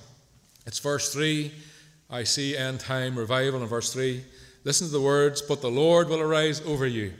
It's 0.65 0.79
verse 0.79 1.11
3. 1.13 1.51
I 2.09 2.23
see 2.23 2.55
end 2.55 2.79
time 2.79 3.17
revival 3.17 3.61
in 3.61 3.67
verse 3.67 3.91
3. 3.91 4.23
Listen 4.63 4.87
to 4.87 4.93
the 4.93 5.01
words, 5.01 5.41
but 5.41 5.61
the 5.61 5.71
Lord 5.71 6.07
will 6.07 6.19
arise 6.19 6.61
over 6.61 6.85
you 6.85 7.13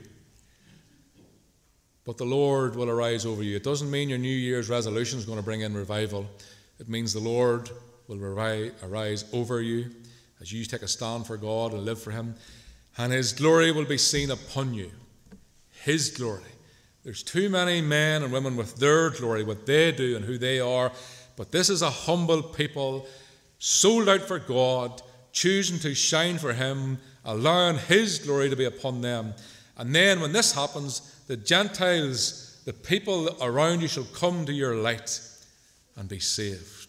but 2.04 2.18
the 2.18 2.24
Lord 2.24 2.74
will 2.74 2.90
arise 2.90 3.24
over 3.24 3.42
you. 3.42 3.56
It 3.56 3.62
doesn't 3.62 3.90
mean 3.90 4.08
your 4.08 4.18
New 4.18 4.28
Year's 4.28 4.68
resolution 4.68 5.18
is 5.18 5.24
going 5.24 5.38
to 5.38 5.44
bring 5.44 5.60
in 5.60 5.74
revival. 5.74 6.26
It 6.80 6.88
means 6.88 7.12
the 7.12 7.20
Lord 7.20 7.70
will 8.20 8.38
arise 8.82 9.24
over 9.32 9.60
you 9.60 9.90
as 10.40 10.52
you 10.52 10.64
take 10.64 10.82
a 10.82 10.88
stand 10.88 11.26
for 11.26 11.36
God 11.36 11.72
and 11.72 11.84
live 11.84 12.02
for 12.02 12.10
Him. 12.10 12.34
And 12.98 13.12
His 13.12 13.32
glory 13.32 13.72
will 13.72 13.84
be 13.84 13.98
seen 13.98 14.30
upon 14.30 14.74
you. 14.74 14.90
His 15.82 16.10
glory. 16.10 16.42
There's 17.04 17.22
too 17.22 17.48
many 17.48 17.80
men 17.80 18.22
and 18.22 18.32
women 18.32 18.56
with 18.56 18.76
their 18.76 19.10
glory, 19.10 19.42
what 19.42 19.66
they 19.66 19.92
do 19.92 20.16
and 20.16 20.24
who 20.24 20.38
they 20.38 20.60
are. 20.60 20.92
But 21.36 21.50
this 21.50 21.70
is 21.70 21.82
a 21.82 21.90
humble 21.90 22.42
people, 22.42 23.06
sold 23.58 24.08
out 24.08 24.22
for 24.22 24.38
God, 24.38 25.02
choosing 25.32 25.78
to 25.80 25.94
shine 25.94 26.38
for 26.38 26.52
Him, 26.52 26.98
allowing 27.24 27.78
His 27.78 28.18
glory 28.18 28.50
to 28.50 28.56
be 28.56 28.66
upon 28.66 29.00
them. 29.00 29.34
And 29.76 29.94
then 29.94 30.20
when 30.20 30.32
this 30.32 30.52
happens, 30.52 31.22
the 31.26 31.36
Gentiles, 31.36 32.60
the 32.64 32.72
people 32.72 33.36
around 33.40 33.80
you, 33.80 33.88
shall 33.88 34.04
come 34.04 34.44
to 34.46 34.52
your 34.52 34.76
light 34.76 35.20
and 35.96 36.08
be 36.08 36.20
saved. 36.20 36.81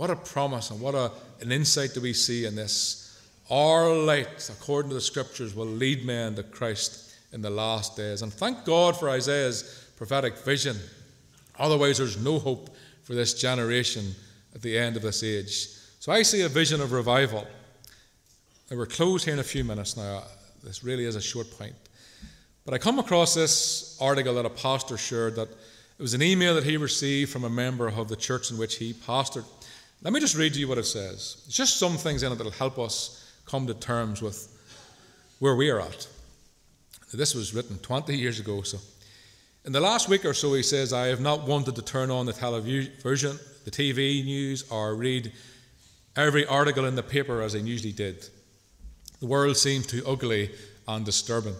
What 0.00 0.08
a 0.08 0.16
promise 0.16 0.70
and 0.70 0.80
what 0.80 0.94
a, 0.94 1.12
an 1.42 1.52
insight 1.52 1.92
do 1.92 2.00
we 2.00 2.14
see 2.14 2.46
in 2.46 2.54
this. 2.54 3.20
Our 3.50 3.94
light, 3.94 4.48
according 4.48 4.88
to 4.88 4.94
the 4.94 5.00
scriptures, 5.02 5.54
will 5.54 5.66
lead 5.66 6.06
men 6.06 6.36
to 6.36 6.42
Christ 6.42 7.14
in 7.34 7.42
the 7.42 7.50
last 7.50 7.98
days. 7.98 8.22
And 8.22 8.32
thank 8.32 8.64
God 8.64 8.98
for 8.98 9.10
Isaiah's 9.10 9.90
prophetic 9.98 10.38
vision. 10.38 10.78
Otherwise, 11.58 11.98
there's 11.98 12.16
no 12.16 12.38
hope 12.38 12.74
for 13.02 13.12
this 13.12 13.34
generation 13.34 14.14
at 14.54 14.62
the 14.62 14.78
end 14.78 14.96
of 14.96 15.02
this 15.02 15.22
age. 15.22 15.66
So 15.98 16.12
I 16.12 16.22
see 16.22 16.40
a 16.40 16.48
vision 16.48 16.80
of 16.80 16.92
revival. 16.92 17.46
And 18.70 18.78
we're 18.78 18.86
closed 18.86 19.26
here 19.26 19.34
in 19.34 19.40
a 19.40 19.44
few 19.44 19.64
minutes 19.64 19.98
now. 19.98 20.22
This 20.64 20.82
really 20.82 21.04
is 21.04 21.14
a 21.14 21.20
short 21.20 21.50
point. 21.58 21.74
But 22.64 22.72
I 22.72 22.78
come 22.78 22.98
across 22.98 23.34
this 23.34 23.98
article 24.00 24.32
that 24.36 24.46
a 24.46 24.50
pastor 24.50 24.96
shared 24.96 25.36
that 25.36 25.50
it 25.50 26.02
was 26.02 26.14
an 26.14 26.22
email 26.22 26.54
that 26.54 26.64
he 26.64 26.78
received 26.78 27.30
from 27.30 27.44
a 27.44 27.50
member 27.50 27.86
of 27.86 28.08
the 28.08 28.16
church 28.16 28.50
in 28.50 28.56
which 28.56 28.76
he 28.76 28.94
pastored. 28.94 29.44
Let 30.02 30.12
me 30.12 30.20
just 30.20 30.36
read 30.36 30.54
to 30.54 30.60
you 30.60 30.68
what 30.68 30.78
it 30.78 30.86
says. 30.86 31.42
It's 31.46 31.56
just 31.56 31.78
some 31.78 31.96
things 31.96 32.22
in 32.22 32.32
it 32.32 32.36
that'll 32.36 32.52
help 32.52 32.78
us 32.78 33.34
come 33.44 33.66
to 33.66 33.74
terms 33.74 34.22
with 34.22 34.56
where 35.38 35.54
we 35.54 35.70
are 35.70 35.80
at. 35.80 36.06
This 37.12 37.34
was 37.34 37.54
written 37.54 37.78
20 37.78 38.16
years 38.16 38.40
ago, 38.40 38.62
so. 38.62 38.78
In 39.66 39.72
the 39.72 39.80
last 39.80 40.08
week 40.08 40.24
or 40.24 40.32
so, 40.32 40.54
he 40.54 40.62
says, 40.62 40.92
I 40.92 41.08
have 41.08 41.20
not 41.20 41.46
wanted 41.46 41.76
to 41.76 41.82
turn 41.82 42.10
on 42.10 42.24
the 42.24 42.32
television, 42.32 42.90
the 43.02 43.70
TV 43.70 44.24
news, 44.24 44.70
or 44.70 44.94
read 44.94 45.32
every 46.16 46.46
article 46.46 46.86
in 46.86 46.94
the 46.94 47.02
paper 47.02 47.42
as 47.42 47.54
I 47.54 47.58
usually 47.58 47.92
did. 47.92 48.26
The 49.20 49.26
world 49.26 49.58
seems 49.58 49.86
too 49.86 50.02
ugly 50.06 50.50
and 50.88 51.04
disturbing 51.04 51.56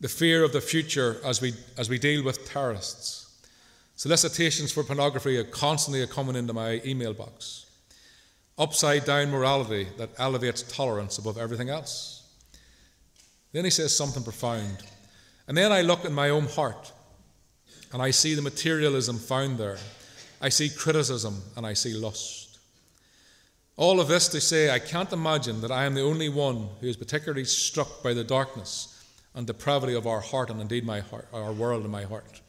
the 0.00 0.08
fear 0.08 0.44
of 0.44 0.52
the 0.52 0.60
future 0.60 1.16
as 1.24 1.40
we, 1.40 1.52
as 1.76 1.88
we 1.88 1.98
deal 1.98 2.22
with 2.22 2.48
terrorists. 2.48 3.27
Solicitations 3.98 4.70
for 4.70 4.84
pornography 4.84 5.36
are 5.38 5.42
constantly 5.42 6.06
coming 6.06 6.36
into 6.36 6.52
my 6.52 6.80
email 6.86 7.12
box. 7.12 7.66
Upside 8.56 9.04
down 9.04 9.28
morality 9.28 9.88
that 9.96 10.10
elevates 10.18 10.62
tolerance 10.62 11.18
above 11.18 11.36
everything 11.36 11.68
else. 11.68 12.22
Then 13.50 13.64
he 13.64 13.72
says 13.72 13.96
something 13.96 14.22
profound. 14.22 14.84
And 15.48 15.56
then 15.56 15.72
I 15.72 15.80
look 15.80 16.04
in 16.04 16.12
my 16.12 16.30
own 16.30 16.44
heart 16.44 16.92
and 17.92 18.00
I 18.00 18.12
see 18.12 18.36
the 18.36 18.40
materialism 18.40 19.18
found 19.18 19.58
there. 19.58 19.78
I 20.40 20.48
see 20.48 20.70
criticism 20.70 21.42
and 21.56 21.66
I 21.66 21.72
see 21.72 21.94
lust. 21.94 22.60
All 23.76 23.98
of 23.98 24.06
this 24.06 24.28
to 24.28 24.40
say, 24.40 24.70
I 24.70 24.78
can't 24.78 25.12
imagine 25.12 25.60
that 25.62 25.72
I 25.72 25.86
am 25.86 25.94
the 25.94 26.02
only 26.02 26.28
one 26.28 26.68
who 26.80 26.86
is 26.86 26.96
particularly 26.96 27.46
struck 27.46 28.04
by 28.04 28.14
the 28.14 28.22
darkness 28.22 29.04
and 29.34 29.44
depravity 29.44 29.94
of 29.94 30.06
our 30.06 30.20
heart 30.20 30.50
and 30.50 30.60
indeed 30.60 30.86
my 30.86 31.00
heart, 31.00 31.26
our 31.32 31.52
world 31.52 31.82
and 31.82 31.90
my 31.90 32.04
heart. 32.04 32.42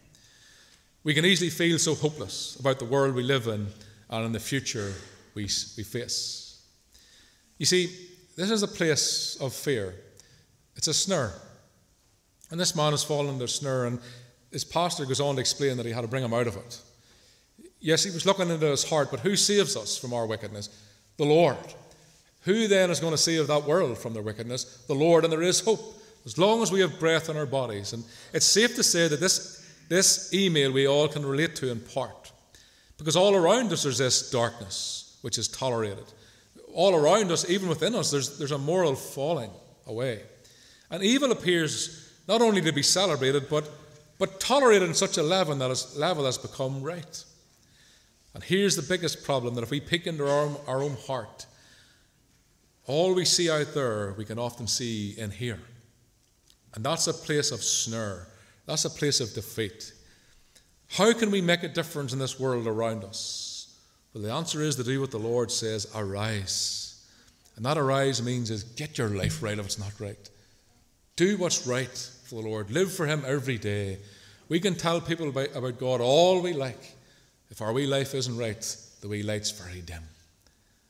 We 1.10 1.16
can 1.16 1.26
easily 1.26 1.50
feel 1.50 1.80
so 1.80 1.96
hopeless 1.96 2.56
about 2.60 2.78
the 2.78 2.86
world 2.86 3.16
we 3.16 3.24
live 3.24 3.48
in 3.48 3.66
and 4.12 4.26
in 4.28 4.32
the 4.32 4.40
future 4.40 4.94
we, 5.34 5.50
we 5.76 5.84
face. 5.84 6.62
You 7.58 7.66
see, 7.66 7.88
this 8.38 8.52
is 8.52 8.62
a 8.62 8.68
place 8.68 9.36
of 9.42 9.52
fear. 9.52 9.96
It's 10.76 10.88
a 10.88 10.94
snare. 10.94 11.34
And 12.52 12.60
this 12.60 12.76
man 12.76 12.92
has 12.92 13.04
fallen 13.04 13.42
a 13.42 13.48
snare, 13.48 13.86
and 13.86 13.98
his 14.52 14.64
pastor 14.64 15.04
goes 15.04 15.20
on 15.20 15.34
to 15.34 15.42
explain 15.42 15.78
that 15.78 15.88
he 15.88 15.92
had 15.92 16.02
to 16.02 16.08
bring 16.08 16.24
him 16.24 16.32
out 16.32 16.46
of 16.46 16.58
it. 16.58 16.80
Yes, 17.80 18.04
he 18.04 18.12
was 18.12 18.28
looking 18.28 18.52
into 18.52 18.68
his 18.68 18.88
heart, 18.88 19.10
but 19.10 19.22
who 19.22 19.36
saves 19.36 19.76
us 19.76 19.98
from 19.98 20.14
our 20.14 20.28
wickedness? 20.28 20.70
The 21.18 21.26
Lord. 21.26 21.58
Who 22.42 22.68
then 22.68 22.92
is 22.92 23.00
going 23.00 23.14
to 23.14 23.18
save 23.18 23.48
that 23.48 23.64
world 23.64 23.98
from 23.98 24.14
their 24.14 24.22
wickedness? 24.22 24.86
The 24.86 24.94
Lord, 24.94 25.24
and 25.24 25.34
there 25.34 25.42
is 25.42 25.62
hope 25.62 26.04
as 26.24 26.38
long 26.38 26.62
as 26.62 26.72
we 26.72 26.82
have 26.82 27.00
breath 27.00 27.30
in 27.30 27.38
our 27.38 27.48
bodies. 27.48 27.94
And 27.94 28.04
it's 28.32 28.46
safe 28.46 28.76
to 28.76 28.84
say 28.84 29.08
that 29.08 29.20
this, 29.20 29.59
this 29.90 30.34
email 30.34 30.72
we 30.72 30.88
all 30.88 31.08
can 31.08 31.26
relate 31.26 31.56
to 31.58 31.72
in 31.72 31.80
part. 31.80 32.32
Because 32.98 33.16
all 33.16 33.36
around 33.36 33.72
us 33.74 33.84
there's 33.84 33.98
this 33.98 34.30
darkness 34.32 35.18
which 35.22 35.38
is 35.38 35.48
tolerated. 35.48 36.06
All 36.74 36.96
around 36.96 37.32
us, 37.32 37.50
even 37.50 37.68
within 37.68 37.96
us, 37.96 38.12
there's, 38.12 38.38
there's 38.38 38.52
a 38.52 38.58
moral 38.58 38.96
falling 38.96 39.52
away. 39.88 40.22
And 40.92 41.04
evil 41.04 41.32
appears 41.32 42.14
not 42.28 42.42
only 42.42 42.62
to 42.62 42.72
be 42.72 42.84
celebrated, 42.84 43.50
but, 43.50 43.70
but 44.18 44.40
tolerated 44.40 44.88
in 44.88 44.94
such 44.94 45.18
a 45.18 45.24
level 45.24 45.56
that 45.56 45.70
has, 45.70 45.98
level 45.98 46.26
has 46.26 46.38
become 46.38 46.82
right. 46.82 47.24
And 48.34 48.44
here's 48.44 48.76
the 48.76 48.84
biggest 48.84 49.24
problem 49.24 49.56
that 49.56 49.64
if 49.64 49.72
we 49.72 49.80
peek 49.80 50.06
into 50.06 50.30
our, 50.30 50.50
our 50.68 50.84
own 50.84 50.96
heart, 51.08 51.48
all 52.86 53.14
we 53.14 53.26
see 53.26 53.50
out 53.50 53.74
there, 53.74 54.14
we 54.18 54.26
can 54.26 54.40
often 54.40 54.68
see 54.68 55.16
in 55.18 55.32
here. 55.32 55.60
And 56.76 56.84
that's 56.86 57.08
a 57.08 57.14
place 57.14 57.52
of 57.52 57.64
snare, 57.64 58.28
that's 58.70 58.86
a 58.86 58.90
place 58.90 59.20
of 59.20 59.34
defeat. 59.34 59.94
How 60.90 61.12
can 61.14 61.32
we 61.32 61.42
make 61.42 61.64
a 61.64 61.68
difference 61.68 62.14
in 62.14 62.20
this 62.20 62.40
world 62.40 62.68
around 62.68 63.04
us? 63.04 63.80
Well, 64.14 64.24
the 64.24 64.32
answer 64.32 64.62
is 64.62 64.76
to 64.76 64.84
do 64.84 65.02
what 65.02 65.12
the 65.12 65.18
Lord 65.20 65.52
says 65.52 65.88
arise. 65.96 67.04
And 67.56 67.66
that 67.66 67.78
arise 67.78 68.22
means 68.24 68.52
is 68.52 68.64
get 68.64 68.98
your 68.98 69.10
life 69.10 69.42
right 69.42 69.58
if 69.58 69.66
it's 69.66 69.80
not 69.80 70.00
right. 70.00 70.30
Do 71.16 71.38
what's 71.38 71.68
right 71.68 72.12
for 72.26 72.42
the 72.42 72.48
Lord. 72.48 72.72
Live 72.72 72.94
for 72.94 73.06
Him 73.06 73.24
every 73.26 73.58
day. 73.58 73.98
We 74.50 74.60
can 74.60 74.76
tell 74.76 75.02
people 75.02 75.30
about, 75.30 75.56
about 75.56 75.80
God 75.80 76.00
all 76.00 76.42
we 76.42 76.54
like. 76.54 76.96
If 77.50 77.62
our 77.62 77.74
wee 77.74 77.88
life 77.88 78.14
isn't 78.14 78.38
right, 78.38 78.78
the 79.02 79.08
wee 79.08 79.24
light's 79.24 79.52
very 79.52 79.82
dim. 79.82 80.04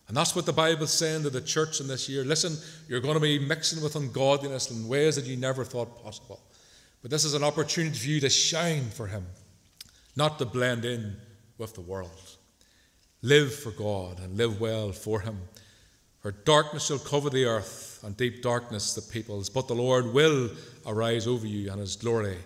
And 0.08 0.18
that's 0.18 0.36
what 0.36 0.46
the 0.46 0.54
Bible's 0.54 0.92
saying 0.92 1.24
to 1.24 1.30
the 1.30 1.42
church 1.42 1.80
in 1.80 1.88
this 1.88 2.10
year. 2.10 2.24
Listen, 2.24 2.58
you're 2.88 3.00
going 3.00 3.14
to 3.14 3.20
be 3.20 3.40
mixing 3.40 3.82
with 3.82 3.96
ungodliness 3.96 4.70
in 4.72 4.88
ways 4.88 5.16
that 5.16 5.26
you 5.26 5.38
never 5.38 5.64
thought 5.64 6.04
possible. 6.04 6.42
But 7.02 7.12
this 7.12 7.24
is 7.24 7.34
an 7.34 7.44
opportunity 7.44 7.98
for 7.98 8.08
you 8.08 8.20
to 8.22 8.30
shine 8.30 8.90
for 8.90 9.08
Him, 9.08 9.26
not 10.16 10.38
to 10.40 10.46
blend 10.46 10.86
in 10.86 11.16
with 11.58 11.74
the 11.76 11.82
world. 11.82 12.38
Live 13.22 13.54
for 13.54 13.72
God 13.72 14.20
and 14.20 14.38
live 14.38 14.60
well 14.60 14.92
for 14.92 15.22
Him. 15.22 15.40
For 16.20 16.32
darkness 16.32 16.88
shall 16.88 17.00
cover 17.00 17.30
the 17.30 17.46
earth 17.46 18.02
and 18.04 18.16
deep 18.18 18.42
darkness 18.42 18.94
the 18.94 19.02
peoples, 19.02 19.50
but 19.50 19.68
the 19.68 19.76
Lord 19.76 20.14
will 20.14 20.50
arise 20.86 21.28
over 21.28 21.48
you, 21.48 21.72
and 21.72 21.80
his 21.80 21.96
glory 21.96 22.38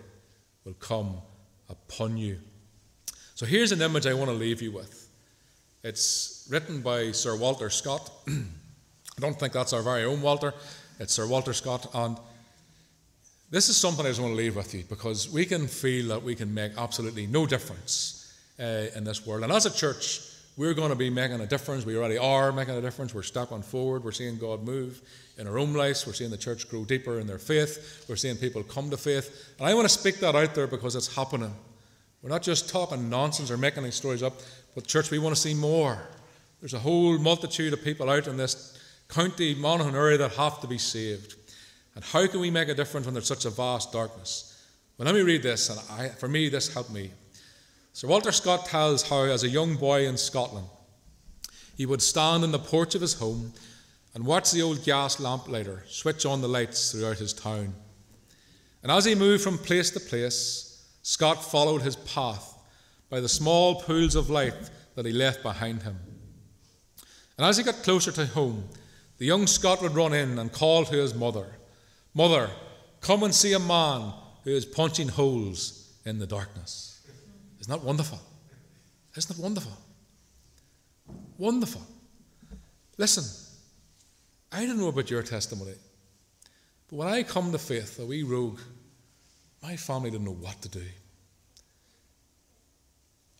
will 0.64 0.74
come 0.74 1.16
upon 1.68 2.16
you. 2.16 2.38
So 3.34 3.46
here's 3.46 3.72
an 3.72 3.82
image 3.82 4.06
I 4.06 4.14
want 4.14 4.30
to 4.30 4.36
leave 4.36 4.62
you 4.62 4.70
with. 4.70 5.08
It's 5.82 6.46
written 6.50 6.82
by 6.82 7.10
Sir 7.10 7.36
Walter 7.36 7.68
Scott. 7.68 8.10
I 8.28 9.20
don't 9.20 9.38
think 9.38 9.52
that's 9.52 9.72
our 9.72 9.82
very 9.82 10.04
own 10.04 10.22
Walter, 10.22 10.54
it's 11.00 11.12
Sir 11.12 11.26
Walter 11.26 11.52
Scott. 11.52 11.90
And 11.94 12.16
this 13.54 13.68
is 13.68 13.76
something 13.76 14.04
I 14.04 14.08
just 14.08 14.20
want 14.20 14.32
to 14.32 14.36
leave 14.36 14.56
with 14.56 14.74
you 14.74 14.82
because 14.88 15.30
we 15.30 15.46
can 15.46 15.68
feel 15.68 16.08
that 16.08 16.22
we 16.22 16.34
can 16.34 16.52
make 16.52 16.72
absolutely 16.76 17.28
no 17.28 17.46
difference 17.46 18.34
uh, 18.58 18.86
in 18.96 19.04
this 19.04 19.24
world. 19.24 19.44
And 19.44 19.52
as 19.52 19.64
a 19.64 19.72
church, 19.72 20.20
we're 20.56 20.74
going 20.74 20.90
to 20.90 20.96
be 20.96 21.08
making 21.08 21.40
a 21.40 21.46
difference. 21.46 21.86
We 21.86 21.96
already 21.96 22.18
are 22.18 22.50
making 22.50 22.74
a 22.74 22.80
difference. 22.80 23.14
We're 23.14 23.22
stepping 23.22 23.62
forward. 23.62 24.02
We're 24.02 24.10
seeing 24.10 24.38
God 24.38 24.64
move 24.64 25.00
in 25.38 25.46
our 25.46 25.56
own 25.56 25.72
lives. 25.72 26.04
We're 26.04 26.14
seeing 26.14 26.30
the 26.30 26.36
church 26.36 26.68
grow 26.68 26.84
deeper 26.84 27.20
in 27.20 27.28
their 27.28 27.38
faith. 27.38 28.06
We're 28.08 28.16
seeing 28.16 28.36
people 28.36 28.64
come 28.64 28.90
to 28.90 28.96
faith. 28.96 29.54
And 29.58 29.68
I 29.68 29.74
want 29.74 29.84
to 29.84 29.98
speak 29.98 30.16
that 30.16 30.34
out 30.34 30.54
there 30.56 30.66
because 30.66 30.96
it's 30.96 31.14
happening. 31.14 31.54
We're 32.22 32.30
not 32.30 32.42
just 32.42 32.68
talking 32.68 33.08
nonsense 33.08 33.52
or 33.52 33.56
making 33.56 33.84
these 33.84 33.94
stories 33.94 34.24
up, 34.24 34.34
but 34.74 34.86
church, 34.86 35.12
we 35.12 35.20
want 35.20 35.34
to 35.34 35.40
see 35.40 35.54
more. 35.54 35.98
There's 36.60 36.74
a 36.74 36.78
whole 36.80 37.18
multitude 37.18 37.72
of 37.72 37.84
people 37.84 38.10
out 38.10 38.26
in 38.26 38.36
this 38.36 38.80
county, 39.08 39.54
Monaghan 39.54 39.94
area 39.94 40.18
that 40.18 40.32
have 40.32 40.60
to 40.60 40.66
be 40.66 40.78
saved. 40.78 41.36
And 41.94 42.04
how 42.04 42.26
can 42.26 42.40
we 42.40 42.50
make 42.50 42.68
a 42.68 42.74
difference 42.74 43.06
when 43.06 43.14
there's 43.14 43.26
such 43.26 43.44
a 43.44 43.50
vast 43.50 43.92
darkness? 43.92 44.50
Well, 44.98 45.06
let 45.06 45.14
me 45.14 45.22
read 45.22 45.42
this, 45.42 45.70
and 45.70 45.80
I, 45.90 46.08
for 46.08 46.28
me, 46.28 46.48
this 46.48 46.72
helped 46.72 46.90
me. 46.90 47.10
Sir 47.92 48.08
Walter 48.08 48.32
Scott 48.32 48.66
tells 48.66 49.08
how, 49.08 49.22
as 49.24 49.44
a 49.44 49.48
young 49.48 49.76
boy 49.76 50.06
in 50.06 50.16
Scotland, 50.16 50.66
he 51.76 51.86
would 51.86 52.02
stand 52.02 52.44
in 52.44 52.52
the 52.52 52.58
porch 52.58 52.94
of 52.94 53.00
his 53.00 53.14
home 53.14 53.52
and 54.14 54.24
watch 54.24 54.50
the 54.50 54.62
old 54.62 54.84
gas 54.84 55.18
lamp 55.18 55.48
lighter 55.48 55.84
switch 55.88 56.24
on 56.24 56.40
the 56.40 56.48
lights 56.48 56.92
throughout 56.92 57.18
his 57.18 57.32
town. 57.32 57.74
And 58.82 58.92
as 58.92 59.04
he 59.04 59.14
moved 59.14 59.42
from 59.42 59.58
place 59.58 59.90
to 59.90 60.00
place, 60.00 60.86
Scott 61.02 61.44
followed 61.44 61.82
his 61.82 61.96
path 61.96 62.54
by 63.10 63.20
the 63.20 63.28
small 63.28 63.80
pools 63.82 64.14
of 64.14 64.30
light 64.30 64.70
that 64.94 65.06
he 65.06 65.12
left 65.12 65.42
behind 65.42 65.82
him. 65.82 65.98
And 67.36 67.46
as 67.46 67.56
he 67.56 67.64
got 67.64 67.82
closer 67.82 68.12
to 68.12 68.26
home, 68.26 68.68
the 69.18 69.26
young 69.26 69.46
Scot 69.46 69.82
would 69.82 69.94
run 69.94 70.12
in 70.12 70.38
and 70.38 70.52
call 70.52 70.84
to 70.84 70.94
his 70.94 71.14
mother, 71.14 71.46
Mother, 72.14 72.48
come 73.00 73.24
and 73.24 73.34
see 73.34 73.52
a 73.54 73.58
man 73.58 74.12
who 74.44 74.50
is 74.50 74.64
punching 74.64 75.08
holes 75.08 75.92
in 76.04 76.18
the 76.18 76.26
darkness. 76.26 77.02
Isn't 77.60 77.70
that 77.70 77.84
wonderful? 77.84 78.20
Isn't 79.16 79.36
that 79.36 79.42
wonderful? 79.42 79.72
Wonderful. 81.38 81.82
Listen, 82.96 83.24
I 84.52 84.66
don't 84.66 84.78
know 84.78 84.88
about 84.88 85.10
your 85.10 85.22
testimony, 85.22 85.74
but 86.88 86.96
when 86.96 87.08
I 87.08 87.24
come 87.24 87.50
to 87.50 87.58
faith, 87.58 87.98
a 87.98 88.06
wee 88.06 88.22
rogue, 88.22 88.60
my 89.62 89.76
family 89.76 90.10
didn't 90.10 90.26
know 90.26 90.34
what 90.34 90.60
to 90.62 90.68
do. 90.68 90.84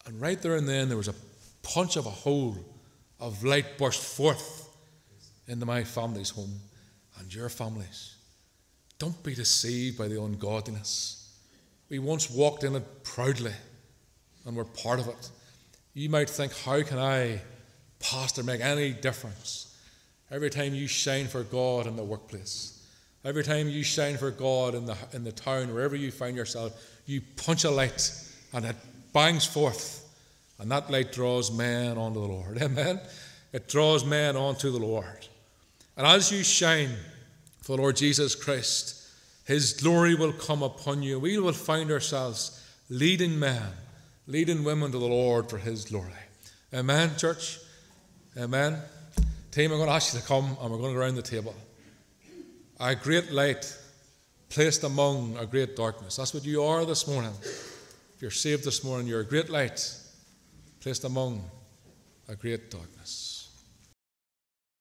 And 0.07 0.21
right 0.21 0.41
there 0.41 0.57
and 0.57 0.69
then, 0.69 0.89
there 0.89 0.97
was 0.97 1.09
a 1.09 1.15
punch 1.63 1.97
of 1.97 2.07
a 2.07 2.11
hole 2.11 2.57
of 3.21 3.45
light 3.45 3.79
burst 3.79 4.03
forth 4.03 4.69
into 5.47 5.65
my 5.65 5.85
family's 5.85 6.31
home 6.31 6.61
and 7.19 7.33
your 7.33 7.49
families. 7.49 8.17
Don't 9.05 9.23
be 9.23 9.35
deceived 9.35 9.99
by 9.99 10.09
the 10.09 10.23
ungodliness. 10.23 11.31
We 11.91 11.99
once 11.99 12.31
walked 12.31 12.65
in 12.65 12.75
it 12.75 13.05
proudly 13.05 13.53
and 14.47 14.57
we're 14.57 14.65
part 14.65 14.99
of 14.99 15.09
it. 15.09 15.31
You 15.93 16.09
might 16.09 16.31
think, 16.31 16.57
how 16.57 16.83
can 16.83 16.99
I, 16.99 17.43
pastor, 18.01 18.43
make 18.43 18.63
any 18.63 18.93
difference? 18.95 19.77
Every 20.31 20.49
time 20.49 20.73
you 20.73 20.87
shine 20.87 21.27
for 21.27 21.43
God 21.43 21.87
in 21.87 21.97
the 21.97 22.03
workplace, 22.03 22.83
every 23.27 23.45
time 23.45 23.69
you 23.69 23.83
shine 23.83 24.17
for 24.17 24.31
God 24.31 24.75
in 24.75 24.87
the, 24.87 24.97
in 25.13 25.23
the 25.23 25.33
town, 25.33 25.75
wherever 25.75 25.97
you 25.97 26.11
find 26.11 26.35
yourself, 26.35 26.73
you 27.05 27.21
punch 27.37 27.65
a 27.65 27.71
light 27.71 28.11
and 28.55 28.65
it 28.65 28.77
bangs 29.13 29.45
forth. 29.45 30.17
And 30.59 30.71
that 30.71 30.91
light 30.91 31.13
draws 31.13 31.53
men 31.53 31.99
onto 31.99 32.21
the 32.23 32.27
Lord. 32.27 32.57
Amen? 32.63 33.01
It 33.53 33.69
draws 33.69 34.03
men 34.03 34.35
onto 34.35 34.71
the 34.71 34.79
Lord. 34.79 35.27
And 35.95 36.07
as 36.07 36.33
you 36.33 36.43
shine 36.43 36.89
for 37.65 37.77
the 37.77 37.83
Lord 37.83 37.97
Jesus 37.97 38.35
Christ, 38.35 39.03
His 39.47 39.73
glory 39.73 40.15
will 40.15 40.33
come 40.33 40.63
upon 40.63 41.03
you. 41.03 41.19
We 41.19 41.39
will 41.39 41.53
find 41.53 41.91
ourselves 41.91 42.63
leading 42.89 43.39
men 43.39 43.63
leading 44.27 44.65
women 44.65 44.91
to 44.93 44.99
the 44.99 45.07
Lord 45.07 45.51
for 45.51 45.59
His 45.59 45.85
glory. 45.85 46.11
Amen, 46.73 47.11
church? 47.17 47.59
Amen. 48.37 48.79
Team, 49.51 49.71
I'm 49.71 49.79
going 49.79 49.89
to 49.89 49.95
ask 49.95 50.15
you 50.15 50.21
to 50.21 50.27
come 50.27 50.57
and 50.61 50.71
we're 50.71 50.79
going 50.79 50.91
to 50.91 50.95
go 50.95 51.01
around 51.01 51.15
the 51.15 51.23
table. 51.23 51.55
A 52.81 52.95
great 52.95 53.31
light 53.31 53.77
placed 54.49 54.83
among 54.83 55.37
a 55.37 55.47
great 55.47 55.77
darkness. 55.77 56.17
That's 56.17 56.35
what 56.35 56.45
you 56.45 56.65
are 56.65 56.85
this 56.85 57.07
morning. 57.07 57.33
If 57.43 58.17
you're 58.21 58.31
saved 58.31 58.65
this 58.65 58.83
morning, 58.83 59.07
you're 59.07 59.21
a 59.21 59.27
great 59.27 59.51
light 59.51 59.97
placed 60.81 61.05
among 61.05 61.45
a 62.29 62.35
great 62.35 62.71
darkness. 62.71 63.34